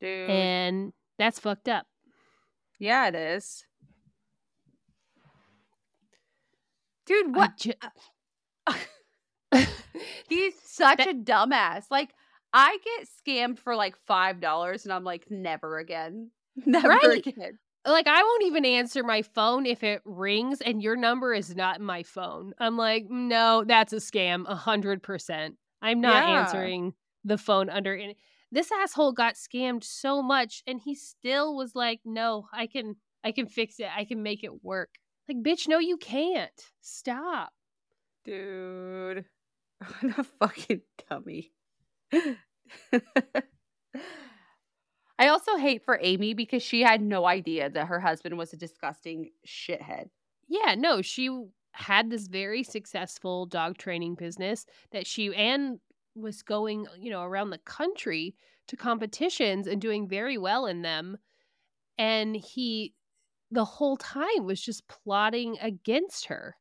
[0.00, 0.28] Dude.
[0.30, 1.86] And that's fucked up.
[2.78, 3.64] yeah, it is.
[7.06, 7.56] Dude, what?
[7.56, 7.72] ju-
[10.28, 11.84] He's such That- a dumbass.
[11.90, 12.10] Like,
[12.52, 16.30] I get scammed for like $5 and I'm like, never again.
[16.66, 17.24] Never Right.
[17.26, 17.58] again.
[17.92, 21.78] Like I won't even answer my phone if it rings and your number is not
[21.78, 22.52] in my phone.
[22.58, 25.56] I'm like, no, that's a scam, a hundred percent.
[25.80, 26.40] I'm not Yeah.
[26.40, 28.16] answering the phone under any.
[28.50, 33.32] This asshole got scammed so much, and he still was like, no, I can, I
[33.32, 33.88] can fix it.
[33.94, 34.88] I can make it work.
[35.28, 36.50] Like, bitch, no, you can't.
[36.80, 37.52] Stop.
[38.24, 39.24] Dude.
[40.00, 41.52] What a fucking dummy.
[45.18, 48.56] I also hate for Amy because she had no idea that her husband was a
[48.56, 50.10] disgusting shithead.
[50.48, 51.28] Yeah, no, she
[51.72, 55.80] had this very successful dog training business that she and
[56.14, 58.34] was going, uh, you know, around the country
[58.68, 61.18] to competitions and doing very well in them.
[61.98, 62.94] And he
[63.50, 66.56] the whole time was just plotting against her.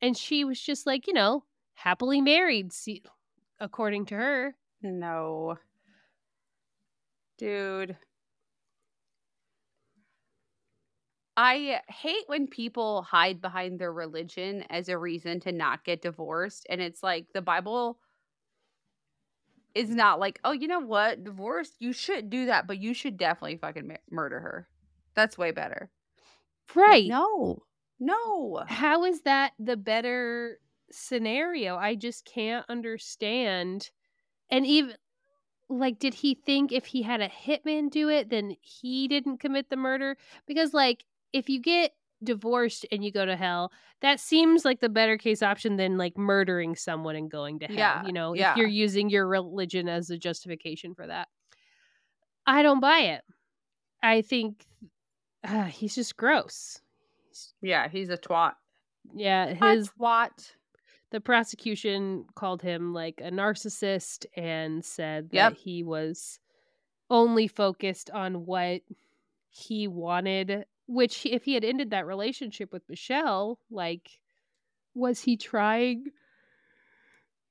[0.00, 1.44] And she was just like, you know,
[1.74, 3.02] happily married, see,
[3.60, 4.54] according to her.
[4.82, 5.58] No.
[7.38, 7.96] Dude.
[11.36, 16.66] I hate when people hide behind their religion as a reason to not get divorced.
[16.70, 17.98] And it's like the Bible
[19.74, 21.22] is not like, oh, you know what?
[21.24, 24.68] Divorce, you should do that, but you should definitely fucking mur- murder her.
[25.14, 25.90] That's way better.
[26.74, 27.08] Right.
[27.08, 27.62] no.
[27.98, 28.62] No.
[28.66, 30.58] how is that the better
[30.90, 31.76] scenario?
[31.76, 33.90] I just can't understand.
[34.50, 34.94] And even
[35.68, 39.68] like did he think if he had a hitman do it then he didn't commit
[39.70, 40.16] the murder?
[40.46, 41.92] Because like if you get
[42.24, 46.16] divorced and you go to hell, that seems like the better case option than like
[46.16, 48.52] murdering someone and going to hell, Yeah, you know, yeah.
[48.52, 51.28] if you're using your religion as a justification for that.
[52.46, 53.22] I don't buy it.
[54.02, 54.64] I think
[55.44, 56.80] uh, he's just gross.
[57.60, 58.52] Yeah, he's a twat.
[59.14, 60.52] Yeah, A his twat.
[61.10, 65.56] The prosecution called him like a narcissist and said that Yep.
[65.56, 66.38] he was
[67.10, 68.82] only focused on what
[69.50, 74.20] he wanted which if he had ended that relationship with Michelle like
[74.94, 76.06] was he trying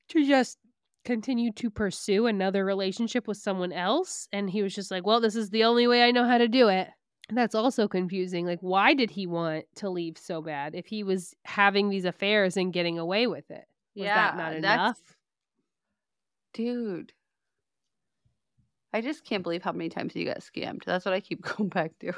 [0.08, 0.58] to just
[1.04, 4.28] continue to pursue another relationship with someone else?
[4.32, 6.48] And he was just like, well, this is the only way I know how to
[6.48, 6.88] do it.
[7.28, 8.46] That's also confusing.
[8.46, 12.56] Like, why did he want to leave so bad if he was having these affairs
[12.56, 13.64] and getting away with it?
[13.96, 15.00] Was yeah, that not uh, enough?
[16.54, 17.12] Dude.
[18.92, 20.84] I just can't believe how many times you got scammed.
[20.84, 22.12] That's what I keep going back to.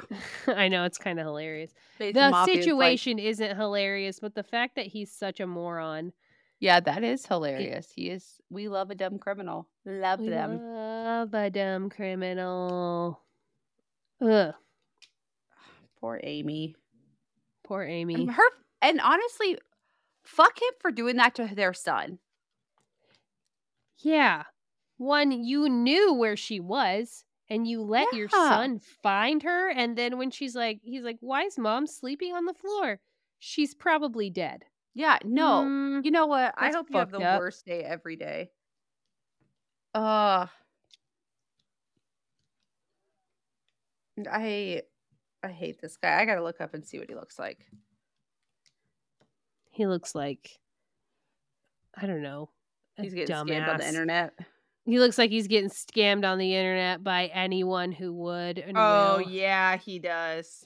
[0.47, 1.71] I know it's kind of hilarious.
[1.97, 6.13] The Mafia is like- situation isn't hilarious, but the fact that he's such a moron.
[6.59, 7.91] yeah, that is hilarious.
[7.95, 8.39] He is.
[8.49, 9.67] We love a dumb criminal.
[9.85, 10.61] Love We them.
[10.61, 13.19] love a dumb criminal.
[14.21, 14.53] Ugh,
[16.01, 16.75] Poor Amy.
[17.63, 18.25] poor And Amy.
[18.31, 18.43] her
[18.81, 19.57] and honestly,
[20.23, 22.19] fuck him for doing that to their son.
[23.97, 24.43] Yeah.
[24.97, 29.69] One, you knew where she was and you let your son find her.
[29.69, 32.99] And then when she's like, he's like, why is mom sleeping on the floor?
[33.39, 34.65] She's probably dead.
[34.93, 35.63] Yeah, no.
[35.63, 36.53] Mm, You know what?
[36.57, 37.39] I hope you have the up.
[37.39, 38.51] worst day every day.
[39.93, 40.47] Uh
[44.29, 44.83] I
[45.43, 46.19] I hate this guy.
[46.19, 47.65] I gotta look up and see what he looks like.
[49.71, 50.59] he looks like,
[51.95, 52.49] I don't know.
[52.97, 54.33] He's getting scammed on the internet.
[54.85, 58.63] He looks like he's getting scammed on the internet by anyone who would.
[58.75, 59.29] Oh will.
[59.29, 60.65] yeah, he does.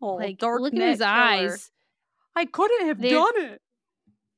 [0.00, 1.70] Oh, Like, dark look at his eyes.
[2.34, 3.62] I couldn't have They're- done it.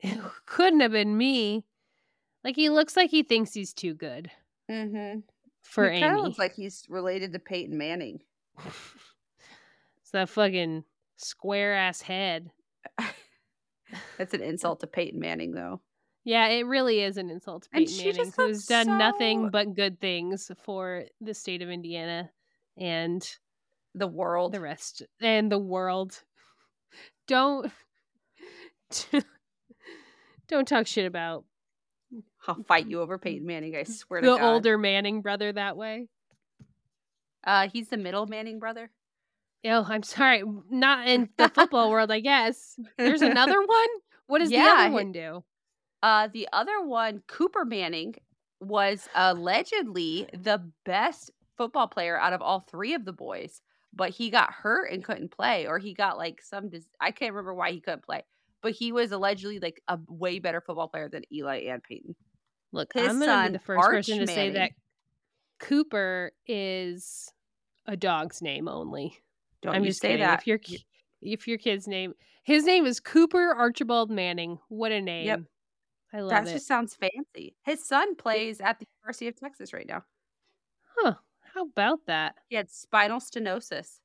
[0.01, 1.65] It couldn't have been me.
[2.45, 4.31] Like he looks like he thinks he's too good
[4.71, 5.21] Mm-hmm.
[5.69, 6.21] For he Amy.
[6.21, 8.21] looks like he's related to Peyton Manning.
[8.67, 10.85] it's that fucking
[11.17, 12.51] square ass head.
[14.19, 15.81] That's an insult to Peyton Manning, though.
[16.25, 20.51] Yeah, it really is an insult to Peyton Manning, who's done nothing but good things
[20.65, 22.31] for the state of Indiana
[22.77, 23.27] and
[23.95, 24.53] The world.
[24.53, 26.23] the rest and the world.
[27.27, 27.71] Don't
[30.49, 31.45] don't talk shit about
[32.49, 33.77] I'll fight you over Peyton Manning.
[33.77, 34.39] I swear to God.
[34.39, 36.09] the older Manning brother that way.
[37.45, 38.91] Uh, he's the middle Manning brother.
[39.65, 40.43] Oh, I'm sorry.
[40.71, 42.79] Not in the football world, I guess.
[42.97, 43.89] There's another one?
[44.27, 45.45] What does the Yeah, other he- one do?
[46.03, 48.15] Uh, the other one, Cooper Manning,
[48.61, 53.61] was allegedly the best football player out of all three of the boys,
[53.93, 56.69] but he got hurt and couldn't play, or he got like some.
[56.69, 58.23] Dis- I can't remember why he couldn't play,
[58.63, 62.15] but he was allegedly like a way better football player than Eli and Peyton.
[62.73, 64.73] Look, his I'm gonna be the first Arch person to say that
[65.59, 67.33] Cooper is
[67.87, 69.19] a dog's name only.
[69.63, 70.27] Don't I'm you just say kidding.
[70.27, 70.41] that?
[70.41, 70.61] If your
[71.21, 72.15] if your kid's name,
[72.45, 74.59] his name is Cooper Archibald Manning.
[74.69, 75.47] What a name!
[76.13, 76.53] I love that it.
[76.53, 77.57] just sounds fancy.
[77.65, 80.05] His son plays at the University of Texas right now.
[80.97, 81.15] Huh?
[81.55, 82.37] How about that?
[82.49, 83.99] He had spinal stenosis.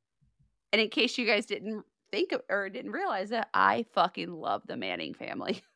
[0.71, 4.63] And in case you guys didn't think of, or didn't realize it, I fucking love
[4.67, 5.61] the Manning family.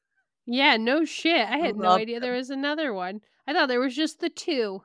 [0.47, 1.47] Yeah, no shit.
[1.47, 3.19] I had no Love idea there was another one.
[3.45, 4.81] I thought there was just the two.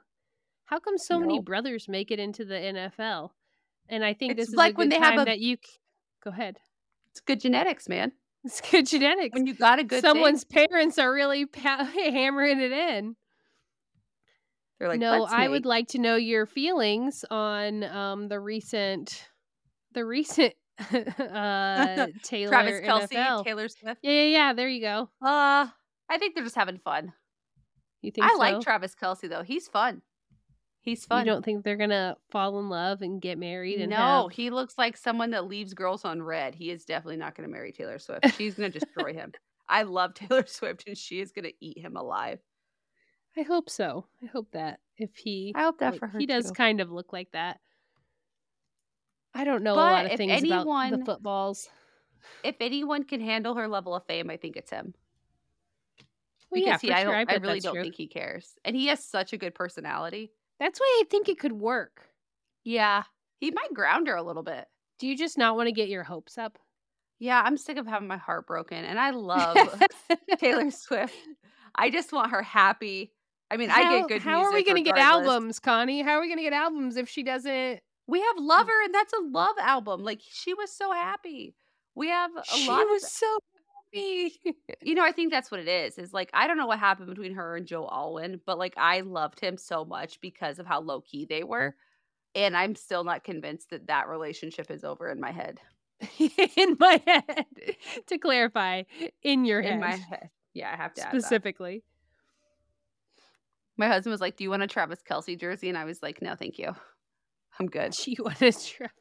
[0.66, 1.44] How come so many Nope.
[1.44, 3.30] brothers make it into the NFL?
[3.88, 5.56] And I think It's this is like when good they have time a- that you.
[5.64, 5.78] c-
[6.24, 6.58] Go ahead.
[7.10, 8.12] It's good genetics, man.
[8.44, 9.34] It's good genetics.
[9.34, 13.14] When you got a good Someone's thing, parents are really pa- hammering it in.
[14.78, 18.40] they're like, no, "Let's I would make-" like to know your feelings on um the
[18.40, 19.28] recent,
[19.92, 23.44] the recent uh Taylor Travis Kelce, NFL.
[23.44, 24.00] Taylor Swift.
[24.02, 24.52] Yeah, yeah, yeah.
[24.52, 25.10] There you go.
[25.20, 25.68] Uh,
[26.08, 27.12] I think they're just having fun.
[28.00, 28.60] You think I like?
[28.60, 29.42] Travis Kelce though.
[29.42, 30.02] He's fun.
[30.82, 31.24] He's fun.
[31.24, 34.50] You don't think they're gonna fall in love and get married and no, have he
[34.50, 36.56] looks like someone that leaves girls on red.
[36.56, 38.34] He is definitely not going to marry Taylor Swift.
[38.36, 39.32] She's going to destroy him.
[39.68, 42.40] I love Taylor Swift, and she is going to eat him alive.
[43.36, 44.06] I hope so.
[44.22, 46.18] I hope that if he I hope that like, for her.
[46.18, 47.60] he does kind of look like that.
[49.34, 51.68] I don't know a lot of things about the footballs.
[52.44, 54.94] If anyone can handle her level of fame, I think it's him.
[56.50, 57.82] Well, Because yeah, he, for I, I, I, really don't true.
[57.82, 60.32] think he cares, and he has such a good personality.
[60.60, 62.08] That's why I think it could work.
[62.62, 63.04] Yeah,
[63.38, 64.66] he might ground her a little bit.
[64.98, 66.58] Do you just not want to get your hopes up?
[67.18, 69.56] Yeah, I'm sick of having my heart broken, and I love
[70.38, 71.14] Taylor Swift.
[71.74, 73.12] I just want her happy.
[73.50, 74.22] I mean, I get good.
[74.22, 76.02] How are we going to get albums, Connie?
[76.02, 77.80] How are we going to get albums if she doesn't?
[78.06, 78.46] We have mm.
[78.46, 80.02] Lover, and that's a love album.
[80.02, 81.54] Like she was so happy.
[81.94, 82.80] We have a she lot.
[82.80, 83.38] She was of, so
[83.94, 84.40] happy.
[84.82, 85.98] you know, I think that's what it is.
[85.98, 89.00] Is like I don't know what happened between her and Joe Alwyn, but like I
[89.00, 91.76] loved him so much because of how low key they were,
[92.34, 95.60] and I'm still not convinced that that relationship is over in my head.
[96.56, 97.46] in my head.
[98.08, 98.82] to clarify,
[99.22, 99.74] in your head.
[99.74, 101.22] In my head, yeah, I have to add that.
[101.22, 101.84] specifically.
[103.78, 106.20] My husband was like, "Do you want a Travis Kelce jersey?" And I was like,
[106.20, 106.74] "No, thank you.
[107.58, 108.92] I'm good." She wanted Travis.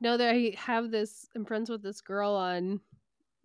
[0.00, 1.26] No, they have this.
[1.34, 2.80] I'm friends with this girl on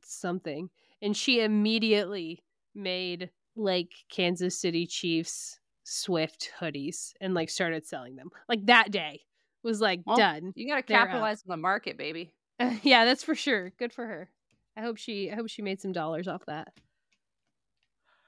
[0.02, 0.70] something,
[1.02, 2.44] and she immediately
[2.74, 8.30] made like Kansas City Chiefs Swift hoodies and like started selling them.
[8.50, 9.22] Like that day
[9.64, 10.54] was like well, done.
[10.56, 12.34] You got to capitalize on the market, baby.
[12.60, 13.72] Uh, yeah, that's for sure.
[13.78, 14.30] Good for her.
[14.78, 16.70] I hope she I hope she made some dollars off that.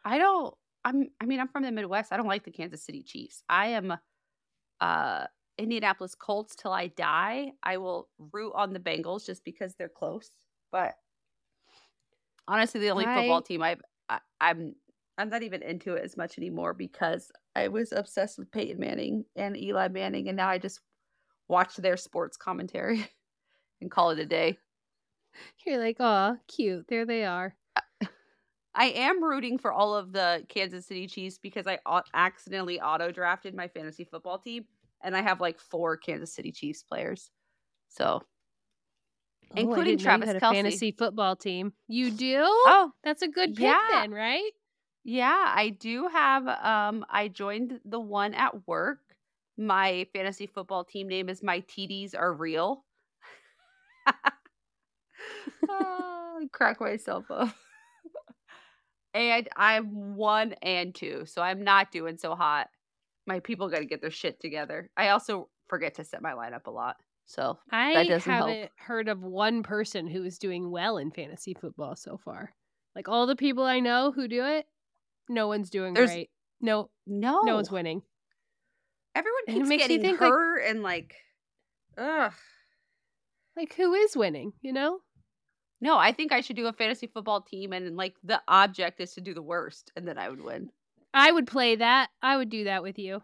[0.06, 0.54] I don't
[0.86, 2.14] I'm I mean I'm from the Midwest.
[2.14, 3.44] I don't like the Kansas City Chiefs.
[3.50, 3.94] I am
[4.80, 5.26] uh
[5.58, 7.52] Indianapolis Colts till I die.
[7.64, 10.30] I will root on the Bengals just because they're close.
[10.72, 10.96] But
[12.48, 13.16] honestly, the only I...
[13.16, 14.76] football team I've I, I'm
[15.18, 19.26] I'm not even into it as much anymore because I was obsessed with Peyton Manning
[19.36, 20.80] and Eli Manning, and now I just
[21.48, 23.08] watch their sports commentary
[23.82, 24.60] and call it a day.
[25.66, 26.86] You're like, oh, cute.
[26.88, 27.56] There they are.
[28.76, 31.80] I am rooting for all of the Kansas City Chiefs because I
[32.14, 34.66] accidentally auto drafted my fantasy football team,
[35.04, 37.30] and I have like four Kansas City Chiefs players.
[37.90, 40.40] So, oh, including Travis Kelce.
[40.40, 41.74] fantasy football team.
[41.88, 42.42] You do?
[42.42, 43.88] Oh, that's a good pick yeah.
[43.92, 44.52] then, right?
[45.04, 46.48] Yeah, I do have.
[46.48, 49.00] Um, I joined the one at work.
[49.58, 52.84] My fantasy football team name is My TDs Are Real.
[55.70, 57.56] oh, crack myself up.
[59.14, 62.68] and I'm one and two, so I'm not doing so hot.
[63.28, 64.90] My people got to get their shit together.
[64.98, 66.96] I also forget to set my lineup a lot.
[67.26, 68.70] So I haven't help.
[68.78, 72.54] heard of one person who is doing well in fantasy football so far.
[72.96, 74.66] Like all the people I know who do it,
[75.28, 76.30] no one's doing There's, great.
[76.62, 78.02] No, no, no one's winning.
[79.14, 81.16] Everyone keeps and it makes getting think hurt like, and like,
[81.98, 82.34] ugh.
[83.58, 84.54] Like who is winning?
[84.62, 85.00] You know?
[85.82, 89.14] No, I think I should do a fantasy football team, and like the object is
[89.14, 90.70] to do the worst, and then I would win.
[91.18, 92.10] I would play that.
[92.22, 93.22] I would do that with you.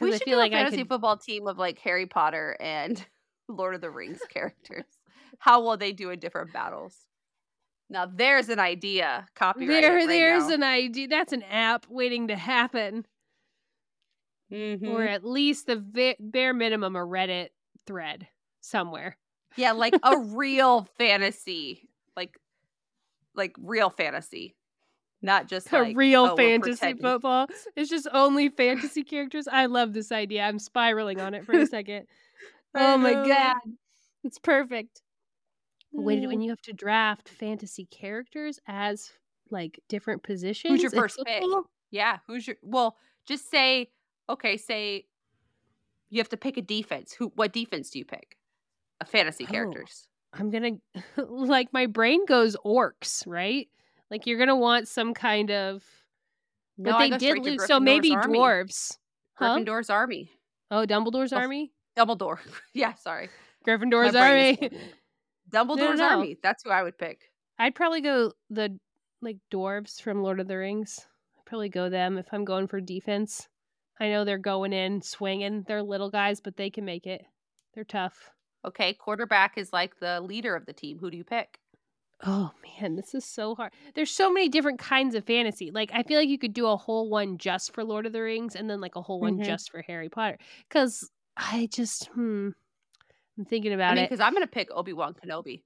[0.00, 0.88] We should I feel do like a fantasy could...
[0.88, 3.02] football team of like Harry Potter and
[3.48, 4.84] Lord of the Rings characters.
[5.38, 6.94] How will they do in different battles?
[7.88, 9.26] Now there's an idea.
[9.34, 9.82] Copyright.
[9.82, 10.54] There, right there's now.
[10.54, 11.08] an idea.
[11.08, 13.06] That's an app waiting to happen.
[14.52, 14.88] Mm-hmm.
[14.88, 17.48] Or at least the vi- bare minimum a Reddit
[17.86, 18.28] thread
[18.60, 19.16] somewhere.
[19.56, 22.38] Yeah, like a real fantasy, like
[23.34, 24.56] like real fantasy,
[25.22, 27.46] not just a like, real oh, fantasy football.
[27.74, 29.48] It's just only fantasy characters.
[29.50, 30.42] I love this idea.
[30.42, 32.06] I'm spiraling on it for a second.
[32.74, 33.56] oh my god,
[34.24, 35.02] it's perfect
[35.92, 36.44] when when mm.
[36.44, 39.12] you have to draft fantasy characters as
[39.50, 40.72] like different positions.
[40.72, 41.42] Who's your first pick?
[41.90, 42.96] Yeah, who's your well,
[43.26, 43.90] just say
[44.28, 45.06] okay, say
[46.10, 47.12] you have to pick a defense.
[47.12, 48.36] Who what defense do you pick?
[49.00, 50.08] A fantasy oh, characters.
[50.32, 50.80] I'm going
[51.16, 53.68] to like my brain goes orcs, right?
[54.10, 55.82] Like you're going to want some kind of
[56.78, 58.38] but they did lose so maybe army.
[58.38, 58.98] dwarves.
[59.34, 59.56] Huh?
[59.58, 60.30] Gryffindor's army.
[60.70, 61.72] Oh, Dumbledore's oh, army?
[61.96, 62.38] Dumbledore.
[62.74, 63.28] yeah, sorry.
[63.66, 64.56] Gryffindor's army.
[65.50, 66.16] Dumbledore's no, no.
[66.16, 66.36] army.
[66.42, 67.30] That's who I would pick.
[67.58, 68.78] I'd probably go the
[69.22, 71.06] like dwarves from Lord of the Rings.
[71.38, 73.48] I'd probably go them if I'm going for defense.
[73.98, 75.64] I know they're going in swinging.
[75.66, 77.24] They're little guys, but they can make it.
[77.74, 78.30] They're tough.
[78.66, 80.98] Okay, quarterback is like the leader of the team.
[80.98, 81.58] Who do you pick?
[82.24, 82.50] Oh
[82.80, 83.72] man, this is so hard.
[83.94, 85.70] There's so many different kinds of fantasy.
[85.70, 88.22] Like I feel like you could do a whole one just for Lord of the
[88.22, 89.42] Rings and then like a whole one mm-hmm.
[89.42, 90.38] just for Harry Potter.
[90.70, 92.50] Cuz I just hmm
[93.38, 95.62] I'm thinking about I mean, it because I'm gonna pick Obi Wan Kenobi.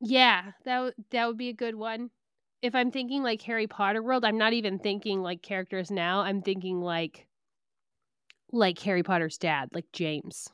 [0.00, 2.10] Yeah, that w- that would be a good one.
[2.62, 6.20] If I'm thinking like Harry Potter world, I'm not even thinking like characters now.
[6.20, 7.26] I'm thinking like
[8.52, 10.48] like Harry Potter's dad, like James.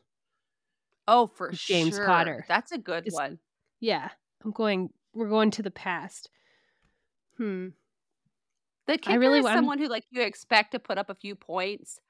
[1.06, 2.06] Oh, for James sure.
[2.06, 2.44] Potter.
[2.48, 3.38] That's a good one.
[3.80, 4.10] Yeah,
[4.44, 4.90] I'm going.
[5.14, 6.30] We're going to the past.
[7.36, 7.68] Hmm.
[8.86, 11.34] The kicker I really is someone who like you expect to put up a few
[11.34, 12.00] points,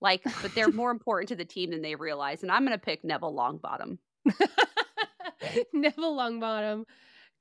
[0.00, 2.42] like, but they're more important to the team than they realize.
[2.42, 3.98] And I'm going to pick Neville Longbottom.
[5.72, 6.84] Neville Longbottom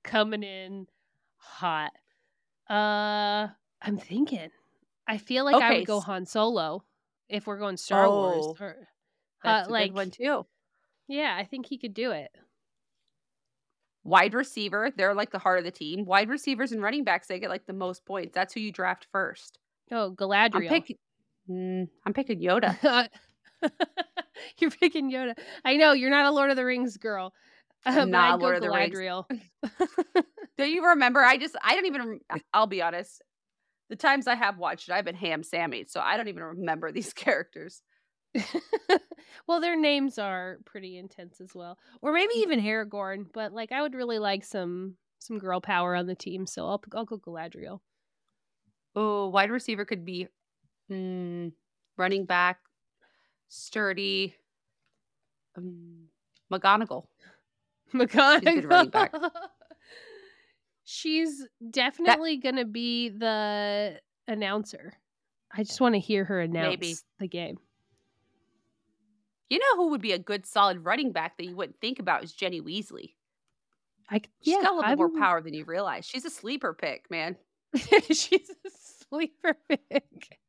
[0.03, 0.87] coming in
[1.35, 1.91] hot.
[2.69, 3.49] Uh,
[3.81, 4.49] I'm thinking.
[5.07, 5.65] I feel like okay.
[5.65, 6.83] I would go Han Solo
[7.29, 8.57] if we're going Star oh, Wars.
[8.59, 8.87] Or,
[9.43, 10.45] that's uh, a like, good one too.
[11.07, 12.31] Yeah, I think he could do it.
[14.05, 16.05] Wide receiver, they're like the heart of the team.
[16.05, 18.33] Wide receivers and running backs, they get like the most points.
[18.33, 19.59] That's who you draft first.
[19.91, 20.71] Oh, Galadriel.
[20.71, 20.97] I'm, pick-
[21.49, 22.75] Mm, I'm picking Yoda.
[24.59, 25.37] you're picking Yoda.
[25.63, 27.33] I know you're not a Lord of the Rings girl.
[27.87, 29.25] Uh, not Lord of the Galadriel.
[29.29, 29.43] Rings.
[30.57, 31.21] Do you remember?
[31.21, 32.19] I just I don't even.
[32.51, 33.21] I'll be honest.
[33.91, 36.91] The times I have watched it, I've been ham Sammy, so I don't even remember
[36.91, 37.83] these characters.
[39.47, 43.25] well, their names are pretty intense as well, or maybe even Aragorn.
[43.33, 46.83] But like, I would really like some some girl power on the team, so I'll
[46.93, 47.79] I'll go Galadriel.
[48.95, 50.27] Oh, wide receiver could be
[50.91, 51.51] Mm,
[51.97, 52.59] running back,
[53.47, 54.35] sturdy.
[55.57, 56.09] Um,
[56.51, 57.05] McGonagall.
[57.93, 58.69] McGonagall.
[58.69, 59.13] running back.
[60.83, 64.93] She's definitely going to be the announcer.
[65.51, 66.95] I just want to hear her announce Maybe.
[67.19, 67.57] the game.
[69.49, 72.23] You know who would be a good solid running back that you wouldn't think about
[72.23, 73.13] is Ginny Weasley.
[74.09, 76.05] I She's yeah, got a little bit more power than you realize.
[76.05, 77.35] She's a sleeper pick, man.
[78.07, 78.69] She's a
[79.09, 80.39] sleeper pick.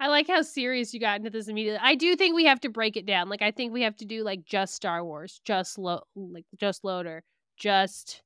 [0.00, 1.80] I like how serious you got into this immediately.
[1.82, 3.28] I do think we have to break it down.
[3.28, 6.84] Like I think we have to do like just Star Wars, just lo- like just
[6.84, 7.24] Loader,
[7.56, 8.22] just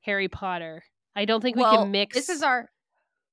[0.00, 0.82] Harry Potter.
[1.14, 2.14] I don't think we can mix.
[2.14, 2.70] This is our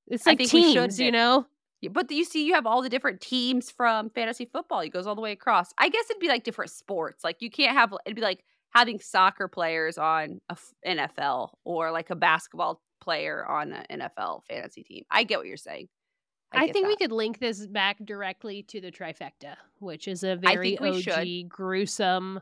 [0.07, 1.45] It's like teams, you know.
[1.91, 4.80] But you see, you have all the different teams from fantasy football.
[4.80, 5.73] It goes all the way across.
[5.78, 7.23] I guess it'd be like different sports.
[7.23, 12.09] Like you can't have it'd be like having soccer players on a NFL or like
[12.09, 15.03] a basketball player on an NFL fantasy team.
[15.11, 15.88] I get what you're saying.
[16.51, 20.36] I, get think we could link this back directly to the trifecta, which is a
[20.38, 21.49] very OG, should.
[21.49, 22.41] gruesome,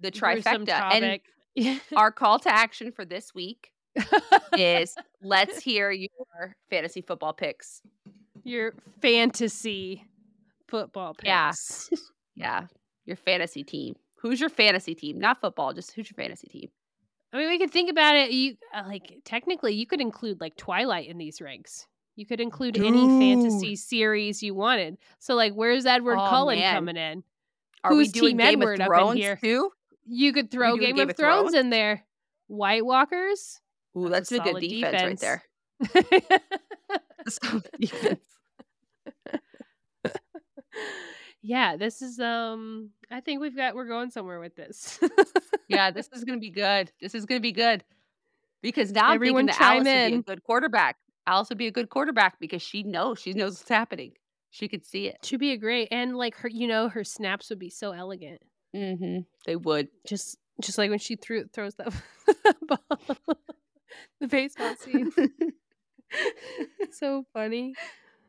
[0.00, 1.20] the gruesome trifecta
[1.56, 3.70] and our call to action for this week
[4.58, 7.82] is let's hear your fantasy football picks.
[8.46, 10.04] Your fantasy
[10.68, 11.50] football Yeah.
[11.50, 11.90] picks.
[12.38, 12.66] Yeah,
[13.06, 13.94] your fantasy team.
[14.16, 15.18] Who's your fantasy team?
[15.18, 16.68] Not football, just who's your fantasy team?
[17.32, 18.30] I mean, we could think about it.
[18.30, 21.86] You uh, like technically, you could include like Twilight in these ranks.
[22.14, 24.98] You could include any fantasy series you wanted.
[25.18, 26.74] So, like, where's Edward Oh, Cullen man.
[26.74, 27.24] coming in?
[27.84, 29.36] Are we Who's doing Team Game Edward of up in here?
[29.42, 29.70] too?
[30.06, 31.54] You could throw doing Game, Game of of Thrones Thrones?
[31.54, 32.04] in there.
[32.48, 33.60] White Walkers.
[33.96, 35.40] Ooh, That's that's, a a, good solid defense, right
[36.30, 36.40] there.
[40.76, 40.90] defense.
[40.90, 41.36] Solid defense.
[41.42, 42.90] yeah, this is um.
[43.10, 44.98] I think we've got we're going somewhere with this.
[45.68, 46.92] yeah, this is gonna be good.
[47.00, 47.84] This is gonna be good
[48.62, 50.20] because now Everyone I'm thinking that Alice would be in.
[50.20, 50.96] a good quarterback.
[51.26, 54.12] Alice would be a good quarterback because she knows she knows what's happening.
[54.50, 55.18] She could see it.
[55.24, 58.40] Should be a great and like her, you know, her snaps would be so elegant.
[58.74, 59.20] Mm-hmm.
[59.44, 59.88] They would.
[60.06, 61.92] Just just like when she threw throws that
[62.66, 63.06] ball,
[64.20, 65.12] the baseball scene.
[66.92, 67.74] so funny.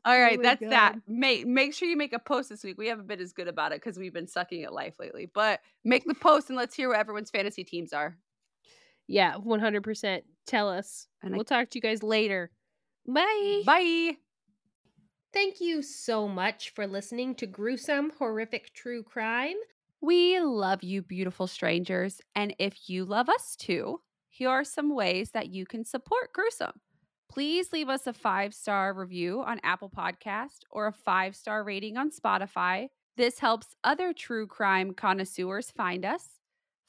[0.07, 0.93] All right, my that's that.
[0.93, 1.01] God.
[1.05, 2.77] Make make sure you make a post this week.
[2.77, 5.29] We haven't been as good about it because we've been sucking at life lately.
[5.33, 8.17] But make the post and let's hear what everyone's fantasy teams are.
[9.07, 10.23] Yeah, one hundred percent.
[10.45, 11.07] Tell us.
[11.21, 12.51] And we'll talk to you guys later.
[13.05, 13.63] Bye.
[13.65, 14.17] Bye.
[15.33, 19.57] Thank you so much for listening to Gruesome Horrific True Crime.
[19.99, 22.21] We love you, beautiful strangers.
[22.33, 23.99] And if you love us too,
[24.29, 26.79] here are some ways that you can support Gruesome.
[27.29, 31.97] Please leave us a five star review on Apple Podcast or a five star rating
[31.97, 32.87] on Spotify.
[33.15, 36.39] This helps other true crime connoisseurs find us.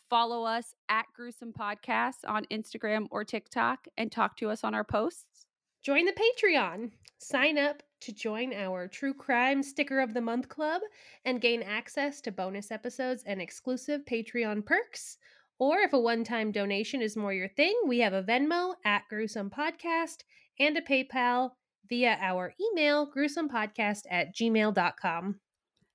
[0.08, 4.84] Follow us at Gruesome Podcast on Instagram or TikTok and talk to us on our
[4.84, 5.46] posts.
[5.82, 6.92] Join the Patreon.
[7.18, 10.82] Sign up to join our True Crime Sticker of the Month Club
[11.24, 15.18] and gain access to bonus episodes and exclusive Patreon perks.
[15.58, 19.02] Or if a one time donation is more your thing, we have a Venmo at
[19.08, 20.18] Gruesome Podcast
[20.60, 21.50] and a PayPal
[21.88, 25.40] via our email, gruesomepodcast at gmail.com.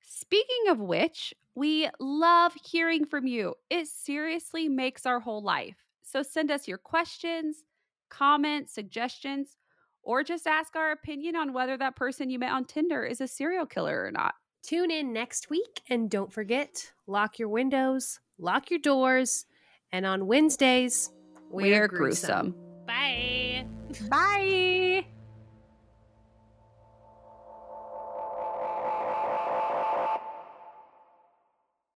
[0.02, 3.56] Speaking of which, we love hearing from you.
[3.70, 5.78] It seriously makes our whole life.
[6.02, 7.64] So send us your questions,
[8.10, 9.58] comments, suggestions,
[10.04, 13.28] or just ask our opinion on whether that person you met on Tinder is a
[13.28, 14.36] serial killer or not.
[14.64, 19.46] Tune in next week and don't forget lock your windows, lock your doors,
[19.94, 21.12] and on Wednesdays,
[21.50, 22.56] We're gruesome.
[22.86, 23.66] Bye.
[24.10, 25.06] Bye.